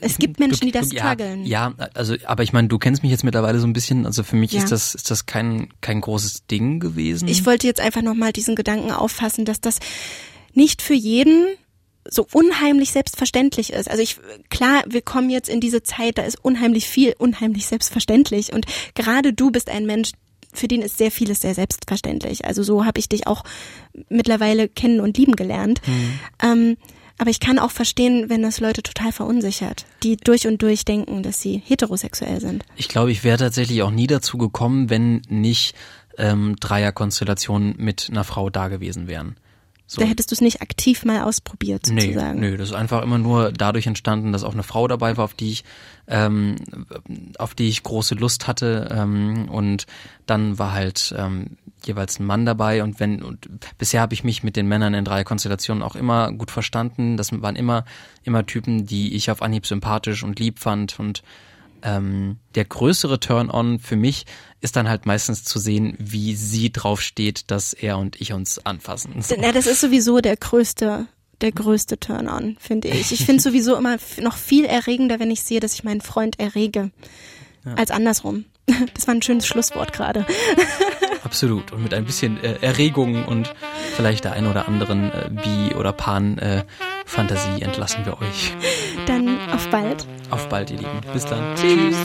Es 0.00 0.18
gibt 0.18 0.38
Menschen, 0.38 0.66
die 0.66 0.72
das 0.72 0.92
ja, 0.92 1.06
strugglen. 1.12 1.46
Ja, 1.46 1.72
also, 1.94 2.14
aber 2.26 2.42
ich 2.42 2.52
meine, 2.52 2.68
du 2.68 2.78
kennst 2.78 3.02
mich 3.02 3.10
jetzt 3.10 3.24
mittlerweile 3.24 3.58
so 3.58 3.66
ein 3.66 3.72
bisschen. 3.72 4.04
Also 4.04 4.22
für 4.22 4.36
mich 4.36 4.52
Ja. 4.52 4.62
ist 4.62 4.70
das, 4.70 4.94
ist 4.94 5.10
das 5.10 5.24
kein, 5.24 5.72
kein 5.80 6.02
großes 6.02 6.46
Ding 6.46 6.78
gewesen. 6.78 7.26
Ich 7.26 7.46
wollte 7.46 7.66
jetzt 7.66 7.80
einfach 7.80 8.02
nochmal 8.02 8.34
diesen 8.34 8.54
Gedanken 8.54 8.90
auffassen, 8.92 9.46
dass 9.46 9.62
das 9.62 9.78
nicht 10.52 10.82
für 10.82 10.92
jeden 10.94 11.46
so 12.08 12.26
unheimlich 12.32 12.92
selbstverständlich 12.92 13.72
ist. 13.72 13.90
Also 13.90 14.02
ich, 14.02 14.16
klar, 14.48 14.82
wir 14.88 15.02
kommen 15.02 15.30
jetzt 15.30 15.48
in 15.48 15.60
diese 15.60 15.82
Zeit, 15.82 16.18
da 16.18 16.22
ist 16.22 16.42
unheimlich 16.42 16.86
viel 16.86 17.14
unheimlich 17.18 17.66
selbstverständlich 17.66 18.52
und 18.52 18.66
gerade 18.94 19.32
du 19.32 19.50
bist 19.50 19.68
ein 19.68 19.86
Mensch, 19.86 20.12
für 20.52 20.66
den 20.66 20.82
ist 20.82 20.98
sehr 20.98 21.10
vieles 21.10 21.40
sehr 21.40 21.54
selbstverständlich. 21.54 22.44
Also 22.44 22.62
so 22.62 22.84
habe 22.84 22.98
ich 22.98 23.08
dich 23.08 23.26
auch 23.26 23.44
mittlerweile 24.08 24.68
kennen 24.68 25.00
und 25.00 25.16
lieben 25.16 25.36
gelernt. 25.36 25.80
Ähm, 26.42 26.76
aber 27.18 27.30
ich 27.30 27.38
kann 27.38 27.58
auch 27.58 27.70
verstehen, 27.70 28.30
wenn 28.30 28.42
das 28.42 28.60
Leute 28.60 28.82
total 28.82 29.12
verunsichert, 29.12 29.84
die 30.02 30.16
durch 30.16 30.46
und 30.46 30.62
durch 30.62 30.86
denken, 30.86 31.22
dass 31.22 31.40
sie 31.40 31.62
heterosexuell 31.64 32.40
sind. 32.40 32.64
Ich 32.76 32.88
glaube, 32.88 33.12
ich 33.12 33.24
wäre 33.24 33.36
tatsächlich 33.36 33.82
auch 33.82 33.90
nie 33.90 34.06
dazu 34.06 34.38
gekommen, 34.38 34.88
wenn 34.88 35.20
nicht 35.28 35.74
ähm, 36.16 36.56
Dreierkonstellationen 36.58 37.74
mit 37.76 38.08
einer 38.10 38.24
Frau 38.24 38.48
da 38.48 38.68
gewesen 38.68 39.06
wären. 39.06 39.36
So. 39.92 40.02
Da 40.02 40.06
hättest 40.06 40.30
du 40.30 40.36
es 40.36 40.40
nicht 40.40 40.62
aktiv 40.62 41.04
mal 41.04 41.22
ausprobiert, 41.22 41.88
Nee, 41.90 42.00
sozusagen. 42.02 42.38
nee, 42.38 42.56
das 42.56 42.68
ist 42.68 42.76
einfach 42.76 43.02
immer 43.02 43.18
nur 43.18 43.50
dadurch 43.50 43.88
entstanden, 43.88 44.30
dass 44.30 44.44
auch 44.44 44.52
eine 44.52 44.62
Frau 44.62 44.86
dabei 44.86 45.16
war, 45.16 45.24
auf 45.24 45.34
die 45.34 45.50
ich, 45.50 45.64
ähm, 46.06 46.54
auf 47.38 47.56
die 47.56 47.68
ich 47.68 47.82
große 47.82 48.14
Lust 48.14 48.46
hatte. 48.46 48.88
Ähm, 48.92 49.48
und 49.50 49.86
dann 50.26 50.60
war 50.60 50.74
halt 50.74 51.12
ähm, 51.18 51.56
jeweils 51.84 52.20
ein 52.20 52.26
Mann 52.26 52.46
dabei. 52.46 52.84
Und 52.84 53.00
wenn 53.00 53.20
und 53.24 53.48
bisher 53.78 54.00
habe 54.00 54.14
ich 54.14 54.22
mich 54.22 54.44
mit 54.44 54.54
den 54.54 54.68
Männern 54.68 54.94
in 54.94 55.04
drei 55.04 55.24
Konstellationen 55.24 55.82
auch 55.82 55.96
immer 55.96 56.30
gut 56.30 56.52
verstanden. 56.52 57.16
Das 57.16 57.32
waren 57.42 57.56
immer 57.56 57.84
immer 58.22 58.46
Typen, 58.46 58.86
die 58.86 59.16
ich 59.16 59.28
auf 59.28 59.42
Anhieb 59.42 59.66
sympathisch 59.66 60.22
und 60.22 60.38
lieb 60.38 60.60
fand 60.60 61.00
und 61.00 61.24
ähm, 61.82 62.38
der 62.54 62.64
größere 62.64 63.20
Turn-on 63.20 63.78
für 63.78 63.96
mich 63.96 64.26
ist 64.60 64.76
dann 64.76 64.88
halt 64.88 65.06
meistens 65.06 65.44
zu 65.44 65.58
sehen, 65.58 65.96
wie 65.98 66.34
sie 66.34 66.70
drauf 66.70 67.00
steht, 67.00 67.50
dass 67.50 67.72
er 67.72 67.98
und 67.98 68.20
ich 68.20 68.32
uns 68.32 68.64
anfassen. 68.64 69.20
So. 69.22 69.34
Na, 69.38 69.52
das 69.52 69.66
ist 69.66 69.80
sowieso 69.80 70.20
der 70.20 70.36
größte, 70.36 71.06
der 71.40 71.52
größte 71.52 71.98
Turn-on, 71.98 72.56
finde 72.60 72.88
ich. 72.88 73.12
Ich 73.12 73.24
finde 73.24 73.42
sowieso 73.42 73.76
immer 73.76 73.96
noch 74.20 74.36
viel 74.36 74.64
erregender, 74.64 75.18
wenn 75.20 75.30
ich 75.30 75.42
sehe, 75.42 75.60
dass 75.60 75.74
ich 75.74 75.84
meinen 75.84 76.00
Freund 76.00 76.38
errege, 76.38 76.90
als 77.76 77.90
andersrum. 77.90 78.44
Das 78.94 79.08
war 79.08 79.14
ein 79.14 79.22
schönes 79.22 79.48
Schlusswort 79.48 79.92
gerade. 79.92 80.24
Absolut. 81.24 81.72
Und 81.72 81.82
mit 81.82 81.92
ein 81.92 82.04
bisschen 82.04 82.42
äh, 82.42 82.58
Erregung 82.60 83.24
und 83.24 83.52
vielleicht 83.96 84.24
der 84.24 84.32
ein 84.32 84.46
oder 84.46 84.68
anderen 84.68 85.10
äh, 85.10 85.30
Bi- 85.30 85.74
oder 85.74 85.92
Fantasie 87.06 87.62
entlassen 87.62 88.04
wir 88.04 88.20
euch. 88.20 88.54
Dann 89.06 89.38
auf 89.52 89.68
bald. 89.68 90.06
Auf 90.30 90.48
bald, 90.48 90.70
ihr 90.70 90.78
Lieben. 90.78 91.00
Bis 91.12 91.24
dann. 91.26 91.54
Tschüss. 91.56 91.96